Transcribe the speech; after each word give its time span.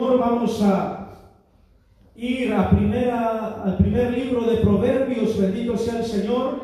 vamos 0.00 0.62
a 0.62 1.08
ir 2.14 2.52
al 2.52 2.68
primer 3.78 4.16
libro 4.16 4.42
de 4.42 4.58
Proverbios, 4.58 5.36
bendito 5.36 5.76
sea 5.76 5.98
el 5.98 6.04
Señor, 6.04 6.60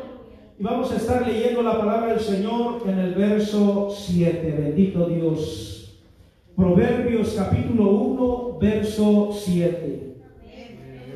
y 0.57 0.63
vamos 0.63 0.89
a 0.93 0.95
estar 0.95 1.27
leyendo 1.27 1.61
la 1.61 1.77
palabra 1.77 2.13
del 2.13 2.21
Señor 2.21 2.83
en 2.85 2.97
el 2.97 3.13
verso 3.13 3.89
7, 3.93 4.55
bendito 4.57 5.09
Dios. 5.09 5.99
Proverbios 6.55 7.33
capítulo 7.33 7.91
1, 7.91 8.57
verso 8.61 9.31
7. 9.33 10.15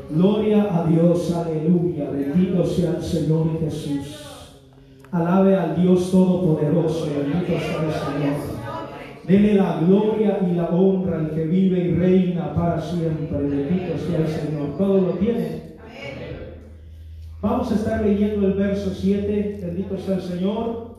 Gloria 0.10 0.78
a 0.78 0.88
Dios, 0.88 1.34
aleluya, 1.34 2.10
bendito 2.10 2.66
sea 2.66 2.98
el 2.98 3.04
Señor 3.04 3.62
Jesús. 3.62 4.58
Alabe 5.10 5.56
al 5.56 5.82
Dios 5.82 6.12
Todopoderoso, 6.12 7.06
bendito 7.06 7.58
sea 7.58 7.86
el 7.86 7.94
Señor. 7.94 8.59
Dele 9.30 9.54
la 9.54 9.80
gloria 9.80 10.40
y 10.50 10.56
la 10.56 10.70
honra 10.70 11.20
al 11.20 11.30
que 11.30 11.46
vive 11.46 11.80
y 11.82 11.92
reina 11.94 12.52
para 12.56 12.82
siempre. 12.82 13.38
Bendito 13.38 13.96
sea 14.00 14.22
el 14.22 14.28
Señor. 14.28 14.76
Todo 14.76 15.02
lo 15.02 15.12
tiene. 15.20 15.78
Vamos 17.40 17.72
a 17.72 17.76
estar 17.76 18.04
leyendo 18.04 18.48
el 18.48 18.54
verso 18.54 18.90
7. 18.90 19.60
Bendito 19.62 20.00
sea 20.00 20.16
el 20.16 20.22
Señor. 20.24 20.98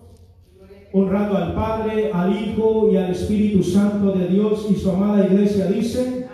Honrando 0.92 1.38
al 1.38 1.55
Padre, 1.55 2.12
al 2.12 2.32
Hijo 2.32 2.91
y 2.92 2.96
al 2.98 3.10
Espíritu 3.10 3.64
Santo 3.64 4.12
de 4.12 4.28
Dios 4.28 4.64
y 4.70 4.77
su 4.77 4.91
amada 4.92 5.27
iglesia 5.27 5.66
dice. 5.66 6.28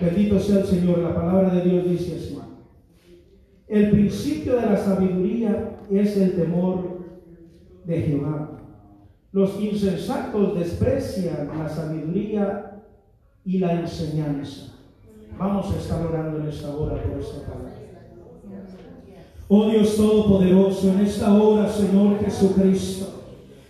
Bendito 0.00 0.40
sea 0.40 0.60
el 0.60 0.66
Señor. 0.66 1.00
La 1.00 1.14
palabra 1.14 1.50
de 1.50 1.68
Dios 1.68 1.90
dice 1.90 2.16
así. 2.16 2.38
El 3.68 3.90
principio 3.90 4.56
de 4.56 4.62
la 4.62 4.78
sabiduría 4.78 5.76
es 5.90 6.16
el 6.16 6.36
temor 6.36 7.00
de 7.84 8.00
Jehová 8.00 8.61
los 9.32 9.58
insensatos 9.60 10.58
desprecian 10.58 11.50
la 11.58 11.68
sabiduría 11.68 12.82
y 13.44 13.58
la 13.58 13.72
enseñanza. 13.80 14.74
Vamos 15.38 15.72
a 15.72 15.78
estar 15.78 16.06
orando 16.06 16.40
en 16.40 16.48
esta 16.48 16.76
hora 16.76 17.02
por 17.02 17.18
esta 17.18 17.40
palabra. 17.46 17.72
Oh 19.48 19.68
Dios 19.68 19.96
Todopoderoso, 19.96 20.92
en 20.92 21.00
esta 21.00 21.34
hora, 21.34 21.68
Señor 21.68 22.20
Jesucristo, 22.24 23.22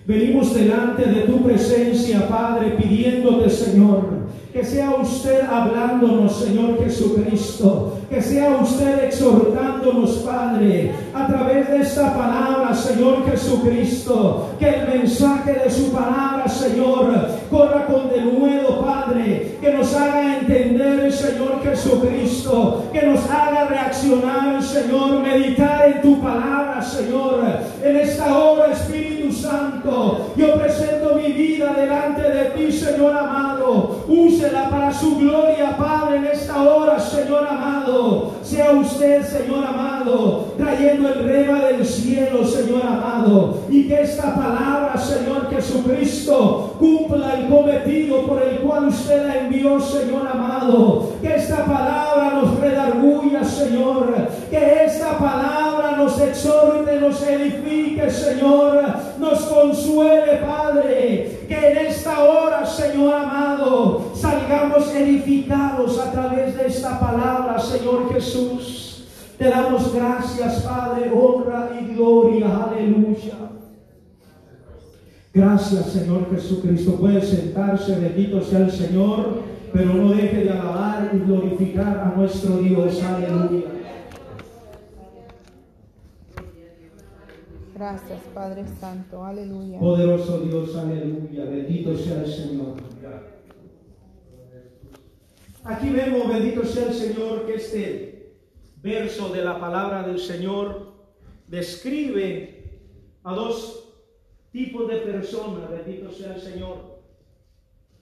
venimos 0.06 0.54
delante 0.54 1.08
de 1.08 1.22
tu 1.22 1.42
presencia, 1.42 2.28
Padre, 2.28 2.76
pidiéndote, 2.76 3.48
Señor, 3.48 4.21
que 4.52 4.62
sea 4.64 4.90
usted 5.00 5.40
hablándonos, 5.50 6.36
Señor 6.36 6.78
Jesucristo. 6.84 7.98
Que 8.10 8.20
sea 8.20 8.58
usted 8.62 9.04
exhortándonos, 9.04 10.10
Padre, 10.18 10.92
a 11.14 11.26
través 11.26 11.70
de 11.70 11.80
esta 11.80 12.12
palabra, 12.14 12.74
Señor 12.74 13.24
Jesucristo. 13.30 14.50
Que 14.58 14.68
el 14.68 14.88
mensaje 15.00 15.54
de 15.54 15.70
su 15.70 15.90
palabra, 15.90 16.46
Señor, 16.46 17.28
corra 17.50 17.86
con 17.86 18.10
denuedo, 18.10 18.84
Padre. 18.84 19.56
Que 19.58 19.72
nos 19.72 19.94
haga 19.94 20.38
entender, 20.40 21.10
Señor 21.10 21.62
Jesucristo. 21.62 22.84
Que 22.92 23.06
nos 23.06 23.24
haga 23.30 23.64
reaccionar, 23.64 24.62
Señor. 24.62 25.20
Meditar 25.20 25.88
en 25.88 26.02
tu 26.02 26.20
palabra, 26.20 26.82
Señor. 26.82 27.40
En 27.82 27.96
esta 27.96 28.36
hora, 28.36 28.72
Espíritu 28.72 29.32
Santo, 29.32 30.32
yo 30.36 30.54
presento 30.54 31.01
delante 31.70 32.22
de 32.22 32.44
ti, 32.50 32.72
Señor 32.72 33.16
amado. 33.16 34.04
Úsela 34.08 34.68
para 34.68 34.92
su 34.92 35.16
gloria, 35.16 35.76
Padre, 35.76 36.16
en 36.16 36.26
esta 36.26 36.62
hora, 36.62 36.98
Señor 36.98 37.46
amado. 37.46 38.32
Sea 38.52 38.72
usted, 38.72 39.24
Señor 39.24 39.64
amado, 39.64 40.52
trayendo 40.58 41.08
el 41.08 41.24
rema 41.24 41.60
del 41.60 41.86
cielo, 41.86 42.44
Señor 42.44 42.82
amado. 42.82 43.60
Y 43.70 43.88
que 43.88 44.02
esta 44.02 44.34
palabra, 44.34 44.94
Señor 44.98 45.48
Jesucristo, 45.48 46.76
cumpla 46.78 47.36
el 47.38 47.48
cometido 47.48 48.26
por 48.26 48.42
el 48.42 48.58
cual 48.58 48.88
usted 48.88 49.26
la 49.26 49.38
envió, 49.38 49.80
Señor 49.80 50.28
amado. 50.30 51.12
Que 51.22 51.34
esta 51.34 51.64
palabra 51.64 52.42
nos 52.42 52.60
redarguya, 52.60 53.42
Señor. 53.42 54.28
Que 54.50 54.84
esta 54.84 55.16
palabra 55.16 55.92
nos 55.96 56.20
exhorte, 56.20 57.00
nos 57.00 57.22
edifique, 57.26 58.10
Señor. 58.10 58.84
Nos 59.18 59.40
consuele, 59.46 60.42
Padre. 60.46 61.40
Que 61.48 61.70
en 61.70 61.86
esta 61.86 62.22
hora, 62.22 62.66
Señor 62.66 63.14
amado, 63.14 64.11
salgamos 64.22 64.94
edificados 64.94 65.98
a 65.98 66.12
través 66.12 66.56
de 66.56 66.68
esta 66.68 67.00
palabra, 67.00 67.58
Señor 67.58 68.12
Jesús. 68.12 69.04
Te 69.36 69.50
damos 69.50 69.92
gracias, 69.92 70.62
Padre, 70.62 71.10
honra 71.12 71.70
y 71.80 71.92
gloria. 71.92 72.64
Aleluya. 72.64 73.34
Gracias, 75.34 75.86
Señor 75.86 76.30
Jesucristo. 76.32 76.92
Puede 77.00 77.20
sentarse, 77.20 77.98
bendito 77.98 78.40
sea 78.42 78.60
el 78.60 78.70
Señor, 78.70 79.40
pero 79.72 79.94
no 79.94 80.10
deje 80.10 80.44
de 80.44 80.50
alabar 80.50 81.10
y 81.12 81.18
glorificar 81.18 81.98
a 81.98 82.16
nuestro 82.16 82.58
Dios. 82.58 83.02
Aleluya. 83.02 83.66
Gracias, 87.74 88.20
Padre 88.32 88.64
Santo. 88.78 89.24
Aleluya. 89.24 89.80
Poderoso 89.80 90.42
Dios, 90.42 90.76
aleluya. 90.76 91.44
Bendito 91.46 91.96
sea 91.96 92.22
el 92.22 92.32
Señor. 92.32 92.92
Aquí 95.64 95.90
vemos, 95.90 96.26
bendito 96.26 96.64
sea 96.64 96.86
el 96.86 96.94
Señor, 96.94 97.46
que 97.46 97.54
este 97.54 98.34
verso 98.82 99.28
de 99.28 99.44
la 99.44 99.60
palabra 99.60 100.02
del 100.02 100.18
Señor 100.18 100.92
describe 101.46 102.80
a 103.22 103.32
dos 103.32 103.88
tipos 104.50 104.88
de 104.88 104.96
personas, 104.96 105.70
bendito 105.70 106.10
sea 106.10 106.34
el 106.34 106.40
Señor. 106.40 107.00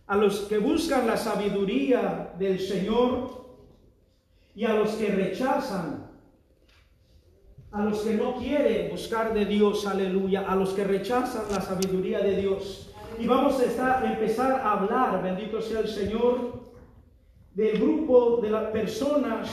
A 0.06 0.16
los 0.16 0.40
que 0.40 0.56
buscan 0.56 1.06
la 1.06 1.18
sabiduría 1.18 2.32
del 2.38 2.58
Señor 2.58 3.44
y 4.54 4.64
a 4.64 4.72
los 4.72 4.92
que 4.92 5.08
rechazan, 5.08 6.10
a 7.72 7.84
los 7.84 8.00
que 8.00 8.14
no 8.14 8.36
quieren 8.36 8.90
buscar 8.90 9.34
de 9.34 9.44
Dios, 9.44 9.86
aleluya, 9.86 10.50
a 10.50 10.56
los 10.56 10.70
que 10.70 10.84
rechazan 10.84 11.44
la 11.52 11.60
sabiduría 11.60 12.20
de 12.20 12.36
Dios. 12.36 12.90
Y 13.18 13.26
vamos 13.26 13.60
a, 13.60 14.10
empezar 14.10 14.52
a 14.52 14.72
hablar, 14.72 15.22
bendito 15.22 15.60
sea 15.60 15.80
el 15.80 15.88
Señor, 15.88 16.59
del 17.54 17.78
grupo 17.78 18.40
de 18.42 18.50
las 18.50 18.70
personas, 18.70 19.48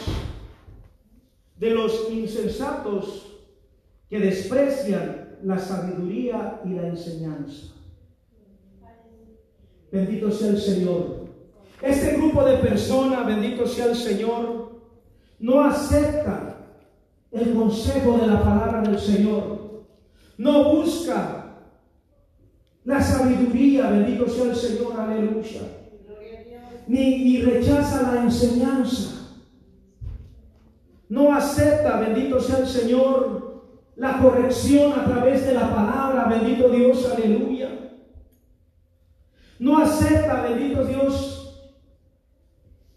de 1.58 1.72
los 1.72 2.10
insensatos 2.12 3.40
que 4.10 4.20
desprecian 4.20 5.38
la 5.44 5.58
sabiduría 5.58 6.62
y 6.64 6.70
la 6.70 6.88
enseñanza. 6.88 7.74
Bendito 9.92 10.32
sea 10.32 10.50
el 10.50 10.60
Señor. 10.60 11.28
Este 11.82 12.18
grupo 12.18 12.44
de 12.44 12.58
personas, 12.58 13.26
bendito 13.26 13.66
sea 13.68 13.86
el 13.86 13.96
Señor, 13.96 14.82
no 15.40 15.64
acepta 15.64 16.58
el 17.32 17.54
consejo 17.54 18.18
de 18.18 18.28
la 18.28 18.44
palabra 18.44 18.82
del 18.82 19.00
Señor. 19.00 19.86
No 20.38 20.76
busca 20.76 21.56
la 22.84 23.02
sabiduría, 23.02 23.90
bendito 23.90 24.28
sea 24.28 24.46
el 24.46 24.56
Señor, 24.56 25.00
aleluya 25.00 25.87
ni, 26.88 27.42
rechaza 27.42 28.14
la 28.14 28.24
enseñanza. 28.24 29.14
No 31.10 31.34
acepta, 31.34 32.00
bendito 32.00 32.40
sea 32.40 32.60
el 32.60 32.68
Señor, 32.68 33.64
la 33.96 34.20
corrección 34.20 34.94
a 34.94 35.06
través 35.06 35.46
de 35.46 35.54
la 35.54 35.74
palabra, 35.74 36.26
bendito 36.26 36.70
Dios, 36.70 37.10
aleluya. 37.12 37.70
No 39.60 39.78
acepta, 39.80 40.44
bendito 40.44 40.86
Dios, 40.86 41.38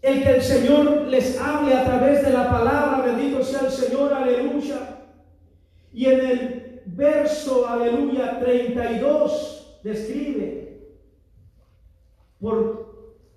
el 0.01 0.23
que 0.23 0.29
el 0.29 0.41
Señor 0.41 1.07
les 1.07 1.39
hable 1.39 1.73
a 1.73 1.85
través 1.85 2.23
de 2.23 2.31
la 2.31 2.49
palabra, 2.49 3.03
bendito 3.05 3.43
sea 3.43 3.61
el 3.61 3.71
Señor, 3.71 4.13
aleluya. 4.13 4.99
Y 5.93 6.05
en 6.05 6.25
el 6.25 6.81
verso, 6.85 7.67
aleluya, 7.67 8.39
32 8.39 9.79
describe, 9.83 10.97
por 12.39 12.90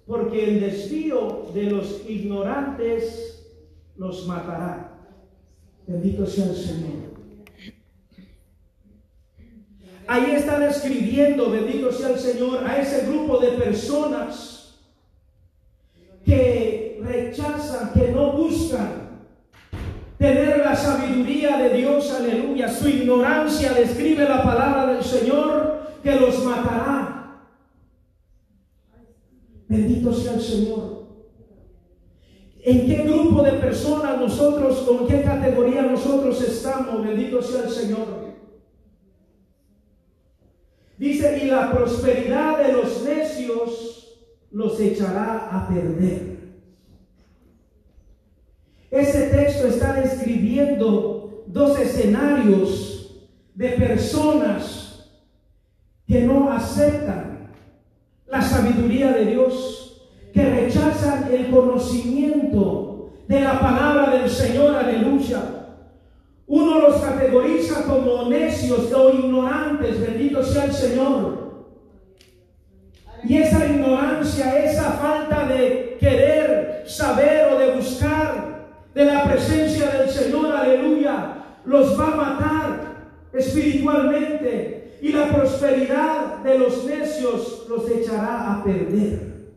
porque 0.07 0.45
el 0.45 0.61
desvío 0.61 1.47
de 1.55 1.65
los 1.65 2.03
ignorantes 2.09 3.47
los 3.97 4.27
matará. 4.27 4.91
Bendito 5.87 6.27
sea 6.27 6.47
el 6.47 6.57
Señor. 6.57 7.15
Ahí 10.07 10.33
está 10.33 10.59
describiendo, 10.59 11.51
bendito 11.51 11.91
sea 11.91 12.11
el 12.11 12.19
Señor, 12.19 12.65
a 12.65 12.79
ese 12.79 13.07
grupo 13.07 13.39
de 13.39 13.53
personas 13.53 14.81
que 16.25 17.01
rechazan, 17.03 17.93
que 17.93 18.11
no 18.13 18.33
buscan 18.33 19.05
tener 20.19 20.59
la 20.59 20.77
sabiduría 20.77 21.57
de 21.59 21.77
Dios, 21.77 22.11
aleluya. 22.13 22.69
Su 22.69 22.89
ignorancia 22.89 23.73
describe 23.73 24.25
la 24.25 24.43
palabra 24.43 24.95
del 24.95 25.05
Señor 25.05 25.99
que 26.03 26.17
los 26.17 26.43
matará. 26.45 27.14
Bendito 29.75 30.13
sea 30.13 30.35
el 30.35 30.41
Señor. 30.41 31.05
¿En 32.63 32.87
qué 32.87 33.03
grupo 33.03 33.43
de 33.43 33.55
personas 33.55 34.21
nosotros, 34.21 34.87
en 34.89 35.07
qué 35.09 35.23
categoría 35.23 35.83
nosotros 35.83 36.41
estamos? 36.43 37.05
Bendito 37.05 37.43
sea 37.43 37.65
el 37.65 37.71
Señor. 37.71 38.07
Dice, 40.97 41.41
y 41.43 41.47
la 41.49 41.73
prosperidad 41.73 42.65
de 42.65 42.73
los 42.73 43.03
necios 43.03 44.17
los 44.53 44.79
echará 44.79 45.49
a 45.51 45.69
perder. 45.69 46.39
Ese 48.93 49.27
texto 49.27 49.67
está 49.67 49.95
describiendo 49.95 51.43
dos 51.49 51.81
escenarios 51.81 53.27
de 53.57 53.71
personas 53.71 55.11
que 56.07 56.21
no 56.21 56.53
aceptan 56.53 57.24
sabiduría 58.55 59.11
de 59.13 59.27
Dios, 59.27 60.01
que 60.33 60.49
rechazan 60.49 61.29
el 61.33 61.51
conocimiento 61.51 63.11
de 63.27 63.41
la 63.41 63.59
palabra 63.59 64.11
del 64.11 64.31
Señor, 64.31 64.77
aleluya. 64.77 65.41
Uno 66.47 66.81
los 66.81 67.01
categoriza 67.01 67.85
como 67.85 68.29
necios 68.29 68.93
o 68.93 69.11
ignorantes, 69.11 70.01
bendito 70.01 70.43
sea 70.45 70.67
el 70.67 70.73
Señor. 70.73 71.65
Y 73.25 73.39
esa 73.39 73.67
ignorancia, 73.67 74.65
esa 74.65 74.93
falta 74.93 75.47
de 75.47 75.97
querer 75.99 76.85
saber 76.87 77.53
o 77.53 77.59
de 77.59 77.75
buscar 77.75 78.67
de 78.95 79.05
la 79.05 79.25
presencia 79.25 79.91
del 79.91 80.11
Señor, 80.11 80.55
aleluya, 80.55 81.39
los 81.65 81.99
va 81.99 82.07
a 82.07 82.17
matar 82.17 82.81
espiritualmente 83.33 84.84
y 85.05 85.13
la 85.13 85.29
prosperidad 85.29 86.39
de 86.39 86.59
los 86.59 86.83
necios 86.87 87.67
los 87.69 87.91
echará 87.91 88.55
a 88.55 88.65
perder. 88.65 89.53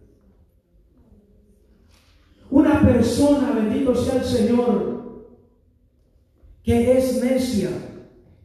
Una 2.52 2.82
persona, 2.82 3.54
bendito 3.56 3.96
sea 3.96 4.16
el 4.16 4.26
Señor, 4.26 5.26
que 6.62 6.98
es 6.98 7.24
necia, 7.24 7.70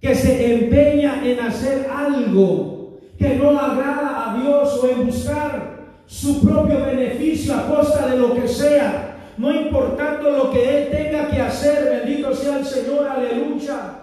que 0.01 0.15
se 0.15 0.55
empeña 0.55 1.27
en 1.27 1.41
hacer 1.41 1.91
algo 1.91 3.01
que 3.19 3.35
no 3.35 3.59
agrada 3.59 4.31
a 4.31 4.41
Dios 4.41 4.81
o 4.81 4.89
en 4.89 5.07
buscar 5.07 5.97
su 6.07 6.41
propio 6.41 6.87
beneficio 6.87 7.53
a 7.53 7.67
costa 7.67 8.07
de 8.13 8.19
lo 8.19 8.33
que 8.33 8.47
sea, 8.47 9.33
no 9.39 9.53
importando 9.53 10.31
lo 10.31 10.53
que 10.53 10.85
él 10.85 10.91
tenga 10.93 11.29
que 11.29 11.41
hacer, 11.41 12.05
bendito 12.05 12.33
sea 12.33 12.61
el 12.61 12.65
Señor, 12.65 13.09
aleluya. 13.09 14.03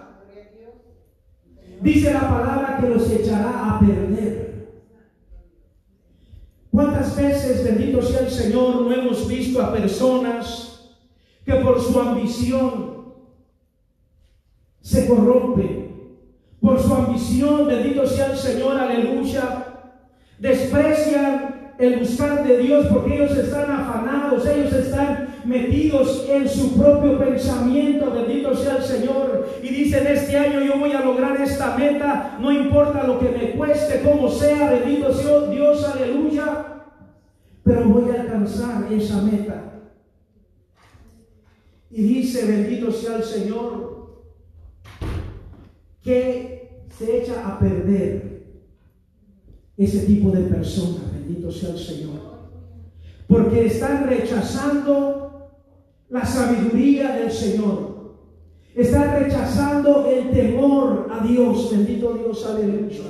Dice 1.80 2.12
la 2.12 2.28
palabra 2.28 2.78
que 2.80 2.88
los 2.88 3.10
echará 3.10 3.76
a 3.76 3.80
perder. 3.80 4.68
¿Cuántas 6.70 7.16
veces, 7.16 7.64
bendito 7.64 8.02
sea 8.02 8.20
el 8.20 8.30
Señor, 8.30 8.82
no 8.82 8.92
hemos 8.92 9.26
visto 9.26 9.62
a 9.62 9.72
personas 9.72 10.90
que 11.44 11.54
por 11.54 11.80
su 11.80 11.98
ambición 11.98 13.14
se 14.80 15.06
corrompen? 15.08 15.90
Por 16.60 16.78
su 16.80 16.94
ambición, 16.94 17.66
bendito 17.66 18.06
sea 18.06 18.32
el 18.32 18.36
Señor, 18.36 18.76
aleluya, 18.76 19.66
desprecian 20.38 21.74
el 21.78 22.00
buscar 22.00 22.46
de 22.46 22.58
Dios 22.58 22.86
porque 22.92 23.14
ellos 23.14 23.36
están 23.36 23.70
afanados, 23.70 24.46
ellos 24.46 24.72
están 24.74 25.29
metidos 25.44 26.26
en 26.28 26.48
su 26.48 26.74
propio 26.76 27.18
pensamiento, 27.18 28.10
bendito 28.10 28.54
sea 28.54 28.76
el 28.76 28.82
Señor, 28.82 29.48
y 29.62 29.68
dicen, 29.68 30.06
este 30.06 30.36
año 30.36 30.60
yo 30.62 30.78
voy 30.78 30.92
a 30.92 31.04
lograr 31.04 31.40
esta 31.40 31.76
meta, 31.76 32.38
no 32.40 32.52
importa 32.52 33.06
lo 33.06 33.18
que 33.18 33.28
me 33.30 33.50
cueste, 33.52 34.02
como 34.02 34.28
sea, 34.28 34.70
bendito 34.70 35.12
sea 35.12 35.42
Dios, 35.42 35.84
aleluya, 35.84 36.84
pero 37.62 37.84
voy 37.84 38.10
a 38.10 38.22
alcanzar 38.22 38.92
esa 38.92 39.22
meta. 39.22 39.64
Y 41.90 42.02
dice, 42.02 42.46
bendito 42.46 42.92
sea 42.92 43.16
el 43.16 43.24
Señor, 43.24 44.24
que 46.02 46.84
se 46.96 47.18
echa 47.18 47.46
a 47.46 47.58
perder 47.58 48.44
ese 49.76 50.00
tipo 50.00 50.30
de 50.30 50.42
personas, 50.42 51.12
bendito 51.12 51.50
sea 51.50 51.70
el 51.70 51.78
Señor. 51.78 52.20
Porque 53.26 53.66
están 53.66 54.06
rechazando 54.06 55.19
la 56.10 56.24
sabiduría 56.24 57.16
del 57.16 57.30
Señor. 57.30 57.90
Están 58.74 59.22
rechazando 59.22 60.06
el 60.06 60.30
temor 60.30 61.08
a 61.10 61.24
Dios, 61.24 61.70
bendito 61.72 62.14
Dios, 62.14 62.46
aleluya. 62.46 63.04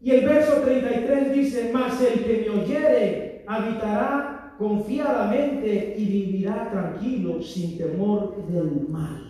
Y 0.00 0.10
el 0.10 0.24
verso 0.24 0.60
33 0.64 1.34
dice, 1.34 1.70
mas 1.72 2.00
el 2.00 2.24
que 2.24 2.46
me 2.48 2.60
oyere 2.62 3.44
habitará 3.46 4.54
confiadamente 4.58 5.96
y 5.98 6.04
vivirá 6.04 6.70
tranquilo 6.70 7.42
sin 7.42 7.76
temor 7.76 8.46
del 8.48 8.88
mal. 8.88 9.22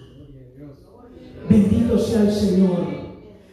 Bendito 1.49 1.99
sea 1.99 2.23
el 2.23 2.31
Señor. 2.31 2.87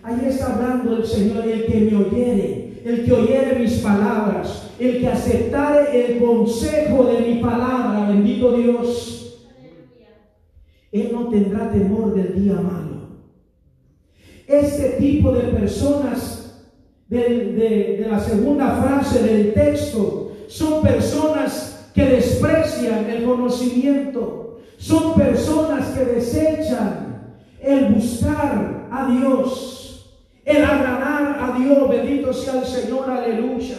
Ahí 0.01 0.25
está 0.25 0.56
hablando 0.56 0.98
el 0.98 1.06
Señor, 1.06 1.48
el 1.48 1.66
que 1.66 1.80
me 1.80 1.95
oyere, 1.95 2.62
el 2.83 3.06
que 3.06 3.13
oyere 3.13 3.59
mis 3.59 3.80
palabras, 3.80 4.69
el 4.77 5.00
que 5.00 5.07
aceptare 5.07 6.06
el 6.06 6.19
consejo 6.19 7.06
de 7.06 7.19
mi 7.19 7.41
palabra, 7.41 8.07
bendito 8.09 8.51
Dios. 8.57 9.39
Él 10.91 11.09
no 11.12 11.30
tendrá 11.30 11.71
temor 11.71 12.13
del 12.13 12.44
día 12.44 12.53
malo. 12.53 12.94
Este 14.45 14.89
tipo 15.00 15.31
de 15.31 15.44
personas 15.44 16.44
de, 17.07 18.06
la 18.09 18.19
segunda 18.19 18.75
frase 18.75 19.24
del 19.24 19.53
texto 19.53 20.31
son 20.47 20.81
personas 20.81 21.89
que 21.94 22.06
desprecian 22.06 23.09
el 23.09 23.24
conocimiento, 23.24 24.59
son 24.77 25.13
personas 25.15 25.88
que 25.97 26.06
desechan 26.06 27.38
el 27.62 27.94
buscar 27.94 28.88
a 28.91 29.07
Dios, 29.12 29.82
el 30.45 30.63
agradar 30.63 31.38
a 31.40 31.57
Dios, 31.57 31.90
bendito 31.90 32.34
sea 32.34 32.62
el 32.62 32.66
Señor, 32.66 33.10
aleluya. 33.10 33.78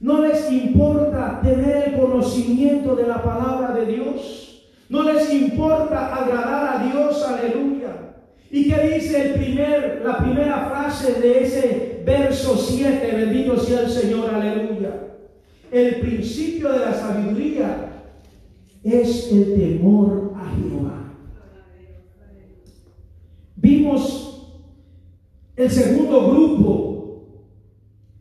No 0.00 0.22
les 0.22 0.50
importa 0.50 1.40
tener 1.42 1.88
el 1.88 2.00
conocimiento 2.00 2.96
de 2.96 3.06
la 3.06 3.22
palabra 3.22 3.74
de 3.74 3.86
Dios, 3.86 4.66
no 4.88 5.02
les 5.02 5.32
importa 5.32 6.14
agradar 6.14 6.76
a 6.76 6.84
Dios, 6.84 7.22
aleluya. 7.22 8.14
¿Y 8.50 8.68
qué 8.68 8.94
dice 8.94 9.22
el 9.22 9.34
primer, 9.34 10.02
la 10.04 10.18
primera 10.18 10.68
frase 10.68 11.20
de 11.20 11.42
ese 11.44 12.02
verso 12.04 12.56
7? 12.56 13.12
Bendito 13.14 13.58
sea 13.58 13.82
el 13.82 13.90
Señor, 13.90 14.34
aleluya. 14.34 15.10
El 15.70 16.00
principio 16.00 16.72
de 16.72 16.80
la 16.80 16.92
sabiduría 16.92 17.90
es 18.82 19.30
el 19.30 19.54
temor 19.54 20.32
a 20.36 20.50
Jehová. 20.56 21.14
Vimos 23.54 24.19
el 25.60 25.70
segundo 25.70 26.30
grupo 26.30 27.26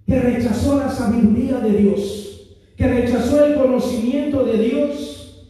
que 0.05 0.19
rechazó 0.19 0.77
la 0.77 0.89
sabiduría 0.89 1.59
de 1.59 1.71
Dios, 1.71 2.57
que 2.75 2.87
rechazó 2.87 3.45
el 3.45 3.55
conocimiento 3.55 4.43
de 4.43 4.57
Dios. 4.57 5.47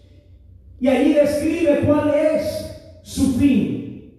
Y 0.79 0.87
ahí 0.87 1.13
describe 1.13 1.81
cuál 1.85 2.13
es 2.13 2.81
su 3.01 3.33
fin. 3.39 4.13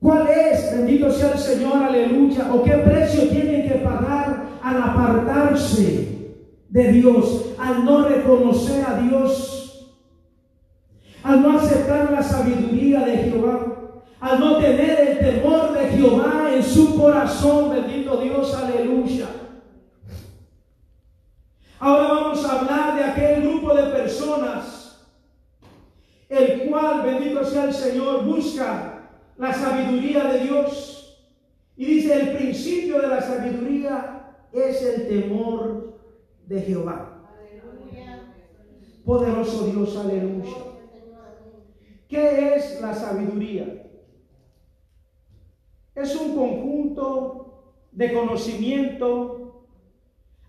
¿Cuál 0.00 0.28
es, 0.28 0.76
bendito 0.76 1.10
sea 1.10 1.32
el 1.32 1.38
Señor, 1.38 1.82
aleluya? 1.82 2.52
¿O 2.52 2.62
qué 2.62 2.72
precio 2.72 3.28
tienen 3.28 3.68
que 3.68 3.76
pagar 3.76 4.58
al 4.62 4.82
apartarse 4.82 6.08
de 6.68 6.92
Dios, 6.92 7.54
al 7.58 7.84
no 7.84 8.08
reconocer 8.08 8.84
a 8.86 9.00
Dios, 9.00 9.94
al 11.22 11.42
no 11.42 11.58
aceptar 11.58 12.10
la 12.10 12.22
sabiduría 12.22 13.00
de 13.04 13.16
Jehová? 13.18 13.77
Al 14.20 14.40
no 14.40 14.56
tener 14.58 15.00
el 15.00 15.18
temor 15.18 15.72
de 15.72 15.88
Jehová 15.88 16.50
en 16.52 16.62
su 16.62 16.98
corazón, 17.00 17.70
bendito 17.70 18.16
Dios, 18.16 18.52
aleluya. 18.54 19.28
Ahora 21.78 22.08
vamos 22.08 22.44
a 22.44 22.58
hablar 22.58 22.96
de 22.96 23.04
aquel 23.04 23.42
grupo 23.42 23.72
de 23.74 23.84
personas, 23.84 25.06
el 26.28 26.68
cual, 26.68 27.02
bendito 27.02 27.44
sea 27.44 27.64
el 27.64 27.74
Señor, 27.74 28.24
busca 28.24 29.10
la 29.36 29.54
sabiduría 29.54 30.24
de 30.24 30.40
Dios. 30.40 30.94
Y 31.76 31.84
dice, 31.84 32.20
el 32.20 32.36
principio 32.36 33.00
de 33.00 33.06
la 33.06 33.22
sabiduría 33.22 34.34
es 34.52 34.82
el 34.82 35.08
temor 35.08 36.00
de 36.46 36.60
Jehová. 36.62 37.24
Poderoso 39.04 39.66
Dios, 39.66 39.96
aleluya. 39.96 40.56
¿Qué 42.08 42.56
es 42.56 42.80
la 42.80 42.92
sabiduría? 42.92 43.87
Es 46.00 46.14
un 46.14 46.36
conjunto 46.36 47.74
de 47.90 48.12
conocimiento 48.12 49.66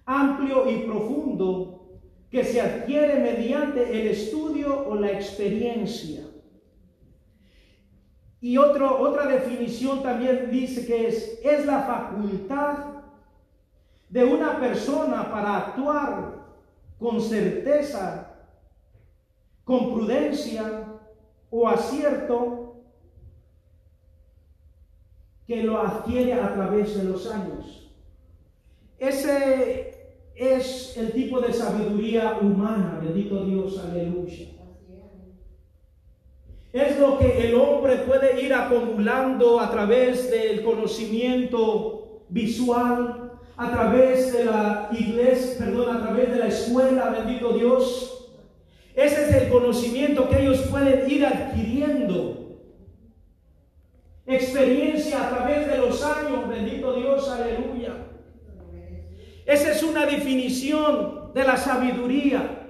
amplio 0.05 0.69
y 0.69 0.83
profundo 0.83 1.99
que 2.29 2.43
se 2.43 2.61
adquiere 2.61 3.19
mediante 3.19 3.99
el 3.99 4.07
estudio 4.09 4.87
o 4.87 4.95
la 4.95 5.11
experiencia. 5.11 6.21
Y 8.41 8.57
otra 8.57 9.25
definición 9.25 10.03
también 10.03 10.51
dice 10.51 10.85
que 10.85 11.07
es, 11.07 11.39
es 11.43 11.65
la 11.65 11.81
facultad 11.81 13.03
de 14.07 14.23
una 14.23 14.59
persona 14.59 15.31
para 15.31 15.57
actuar 15.57 16.45
con 16.99 17.19
certeza, 17.19 18.35
con 19.63 19.93
prudencia 19.93 20.85
o 21.49 21.67
acierto 21.67 22.58
que 25.49 25.63
lo 25.63 25.81
adquiere 25.81 26.33
a 26.33 26.53
través 26.53 26.95
de 26.95 27.05
los 27.05 27.25
años. 27.25 27.91
ese 28.99 29.95
es 30.35 30.95
el 30.95 31.11
tipo 31.11 31.41
de 31.41 31.51
sabiduría 31.51 32.37
humana, 32.39 32.99
bendito 33.01 33.43
Dios, 33.43 33.83
aleluya. 33.83 34.45
Es 36.71 36.99
lo 36.99 37.17
que 37.17 37.47
el 37.47 37.55
hombre 37.55 37.95
puede 38.05 38.39
ir 38.43 38.53
acumulando 38.53 39.59
a 39.59 39.71
través 39.71 40.29
del 40.29 40.63
conocimiento 40.63 42.21
visual, 42.29 43.31
a 43.57 43.71
través 43.71 44.31
de 44.31 44.45
la 44.45 44.89
iglesia, 44.91 45.65
perdón, 45.65 45.97
a 45.97 46.01
través 46.03 46.31
de 46.31 46.37
la 46.37 46.47
escuela, 46.47 47.09
bendito 47.09 47.53
Dios. 47.53 48.29
Ese 48.93 49.29
es 49.29 49.35
el 49.35 49.49
conocimiento 49.49 50.29
que 50.29 50.43
ellos 50.43 50.59
pueden 50.69 51.09
ir 51.09 51.25
adquiriendo. 51.25 52.48
Experiencia 54.29 55.25
a 55.25 55.29
través 55.29 55.67
de 55.67 55.77
los 55.79 56.03
años, 56.03 56.47
bendito 56.47 56.93
Dios, 56.93 57.27
aleluya. 57.27 57.93
Esa 59.43 59.71
es 59.71 59.81
una 59.81 60.05
definición 60.05 61.31
de 61.33 61.43
la 61.43 61.57
sabiduría 61.57 62.67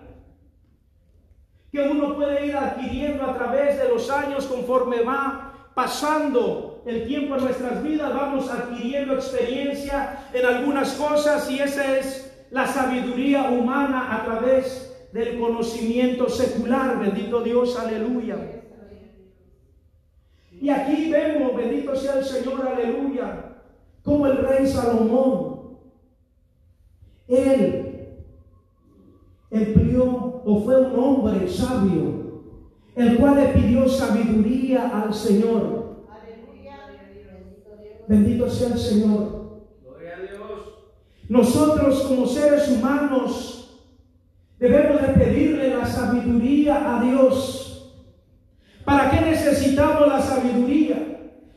que 1.69 1.81
uno 1.81 2.15
puede 2.15 2.45
ir 2.45 2.55
adquiriendo 2.55 3.25
a 3.25 3.33
través 3.35 3.77
de 3.77 3.89
los 3.89 4.09
años 4.09 4.45
conforme 4.45 5.01
va 5.01 5.71
pasando 5.75 6.81
el 6.85 7.05
tiempo 7.05 7.35
en 7.35 7.43
nuestras 7.43 7.83
vidas, 7.83 8.13
vamos 8.13 8.49
adquiriendo 8.49 9.15
experiencia 9.15 10.29
en 10.31 10.45
algunas 10.45 10.93
cosas 10.93 11.51
y 11.51 11.59
esa 11.59 11.97
es 11.97 12.47
la 12.51 12.67
sabiduría 12.67 13.49
humana 13.49 14.15
a 14.15 14.23
través 14.23 15.09
del 15.11 15.37
conocimiento 15.37 16.29
secular, 16.29 16.97
bendito 16.99 17.41
Dios, 17.41 17.77
aleluya. 17.77 18.58
Y 20.61 20.69
aquí 20.69 21.09
vemos, 21.09 21.55
bendito 21.55 21.95
sea 21.95 22.19
el 22.19 22.25
Señor, 22.25 22.67
aleluya, 22.67 23.55
como 24.03 24.27
el 24.27 24.37
rey 24.37 24.67
Salomón, 24.67 25.77
él 27.27 28.17
empleó 29.51 30.41
o 30.45 30.61
fue 30.63 30.81
un 30.81 30.99
hombre 30.99 31.47
sabio, 31.47 32.41
el 32.95 33.17
cual 33.17 33.35
le 33.35 33.47
pidió 33.49 33.87
sabiduría 33.87 34.89
al 34.89 35.13
Señor. 35.13 35.79
Bendito 38.07 38.49
sea 38.49 38.69
el 38.69 38.79
Señor. 38.79 39.39
Nosotros 41.29 42.01
como 42.01 42.25
seres 42.25 42.67
humanos 42.69 43.79
debemos 44.57 44.99
de 44.99 45.07
pedirle 45.09 45.75
la 45.75 45.85
sabiduría 45.85 46.97
a 46.97 47.03
Dios. 47.03 47.58
¿Para 48.89 49.11
qué 49.11 49.21
necesitamos 49.21 50.07
la 50.07 50.19
sabiduría? 50.19 50.97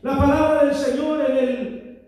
La 0.03 0.19
palabra 0.19 0.67
del 0.67 0.75
Señor 0.75 1.31
en 1.31 1.37
el 1.39 2.03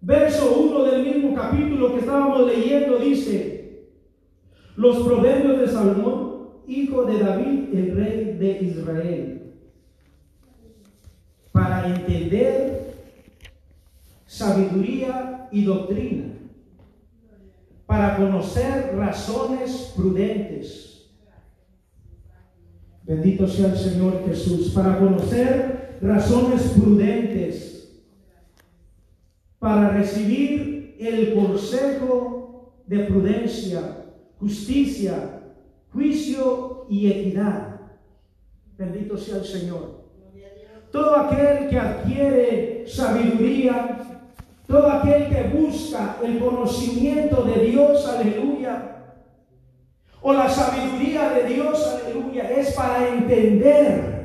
verso 0.00 0.52
1 0.52 0.82
del 0.82 1.04
mismo 1.04 1.32
capítulo 1.36 1.94
que 1.94 2.00
estábamos 2.00 2.44
leyendo 2.44 2.98
dice, 2.98 3.86
los 4.74 4.98
proverbios 5.06 5.60
de 5.60 5.68
Salomón, 5.68 6.48
hijo 6.66 7.04
de 7.04 7.20
David, 7.20 7.72
el 7.72 7.96
rey 7.96 8.36
de 8.36 8.58
Israel, 8.62 9.52
para 11.52 11.86
entender 11.86 12.94
sabiduría 14.26 15.48
y 15.52 15.62
doctrina, 15.66 16.32
para 17.86 18.16
conocer 18.16 18.96
razones 18.96 19.92
prudentes. 19.94 20.87
Bendito 23.08 23.48
sea 23.48 23.72
el 23.72 23.78
Señor 23.78 24.22
Jesús, 24.28 24.68
para 24.68 24.98
conocer 24.98 25.98
razones 26.02 26.74
prudentes, 26.78 27.98
para 29.58 29.88
recibir 29.88 30.94
el 31.00 31.34
consejo 31.34 32.74
de 32.86 32.98
prudencia 33.00 34.04
justicia, 34.38 35.40
juicio 35.92 36.86
y 36.88 37.10
equidad. 37.10 37.80
Bendito 38.76 39.16
sea 39.16 39.38
el 39.38 39.44
Señor. 39.44 40.04
Todo 40.92 41.16
aquel 41.16 41.68
que 41.68 41.78
adquiere 41.78 42.84
sabiduría, 42.86 43.98
todo 44.66 44.86
aquel 44.90 45.28
que 45.28 45.58
busca 45.58 46.18
el 46.22 46.38
conocimiento 46.38 47.42
de 47.42 47.66
Dios, 47.66 48.06
aleluya, 48.06 49.07
o 50.20 50.32
la 50.32 50.48
sabiduría 50.48 51.30
de 51.30 51.44
Dios, 51.54 52.00
aleluya, 52.04 52.50
es 52.50 52.72
para 52.74 53.08
entender 53.08 54.18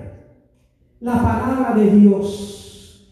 la 1.00 1.14
palabra 1.14 1.74
de 1.76 1.92
Dios. 1.92 3.10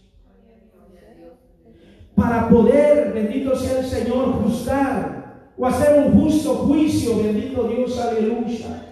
Para 2.14 2.48
poder, 2.48 3.12
bendito 3.12 3.54
sea 3.56 3.80
el 3.80 3.86
Señor, 3.86 4.42
juzgar 4.42 5.52
o 5.56 5.66
hacer 5.66 6.06
un 6.06 6.20
justo 6.20 6.54
juicio, 6.54 7.18
bendito 7.18 7.64
Dios, 7.64 7.98
aleluya. 7.98 8.88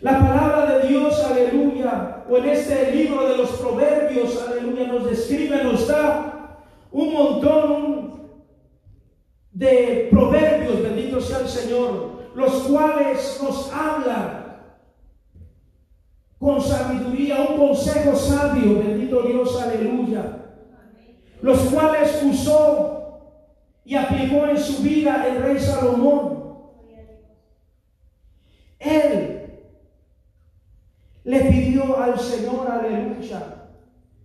La 0.00 0.18
palabra 0.18 0.78
de 0.78 0.88
Dios, 0.88 1.24
aleluya, 1.24 2.24
o 2.28 2.36
en 2.36 2.48
este 2.48 2.92
libro 2.92 3.28
de 3.28 3.36
los 3.36 3.50
proverbios, 3.50 4.42
aleluya, 4.48 4.88
nos 4.88 5.08
describe, 5.08 5.62
nos 5.62 5.86
da 5.86 6.58
un 6.90 7.12
montón 7.12 8.21
de 9.52 10.08
proverbios, 10.10 10.82
bendito 10.82 11.20
sea 11.20 11.40
el 11.40 11.48
Señor, 11.48 12.30
los 12.34 12.52
cuales 12.64 13.38
nos 13.42 13.72
hablan 13.72 14.42
con 16.38 16.60
sabiduría, 16.60 17.46
un 17.50 17.68
consejo 17.68 18.16
sabio, 18.16 18.78
bendito 18.78 19.22
Dios, 19.22 19.62
aleluya, 19.62 20.38
los 21.40 21.58
cuales 21.66 22.20
usó 22.24 22.92
y 23.84 23.94
aplicó 23.94 24.46
en 24.46 24.58
su 24.58 24.82
vida 24.82 25.26
el 25.28 25.42
rey 25.42 25.58
Salomón. 25.58 26.42
Él 28.78 29.42
le 31.24 31.40
pidió 31.42 32.00
al 32.00 32.18
Señor, 32.18 32.68
aleluya, 32.68 33.68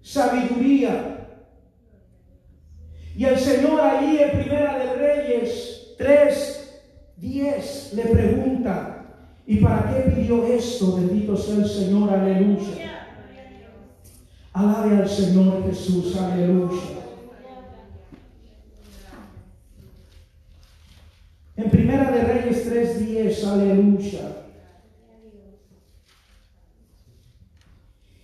sabiduría. 0.01 1.17
Y 3.18 3.26
el 3.26 3.40
Señor 3.40 3.82
ahí 3.82 4.20
en 4.22 4.40
Primera 4.40 4.78
de 4.78 4.94
Reyes 4.94 5.96
3, 5.98 6.82
10 7.18 7.94
le 7.96 8.04
pregunta, 8.04 9.06
¿y 9.48 9.58
para 9.58 9.92
qué 9.92 10.12
pidió 10.12 10.46
esto? 10.46 10.98
Bendito 10.98 11.36
sea 11.36 11.56
el 11.56 11.68
Señor, 11.68 12.12
aleluya. 12.12 13.08
Alabe 14.54 14.98
al 14.98 15.10
Señor 15.10 15.64
Jesús, 15.66 16.16
aleluya. 16.16 16.80
En 21.56 21.72
Primera 21.72 22.12
de 22.12 22.22
Reyes 22.22 22.72
3:10, 22.72 23.44
aleluya. 23.48 24.44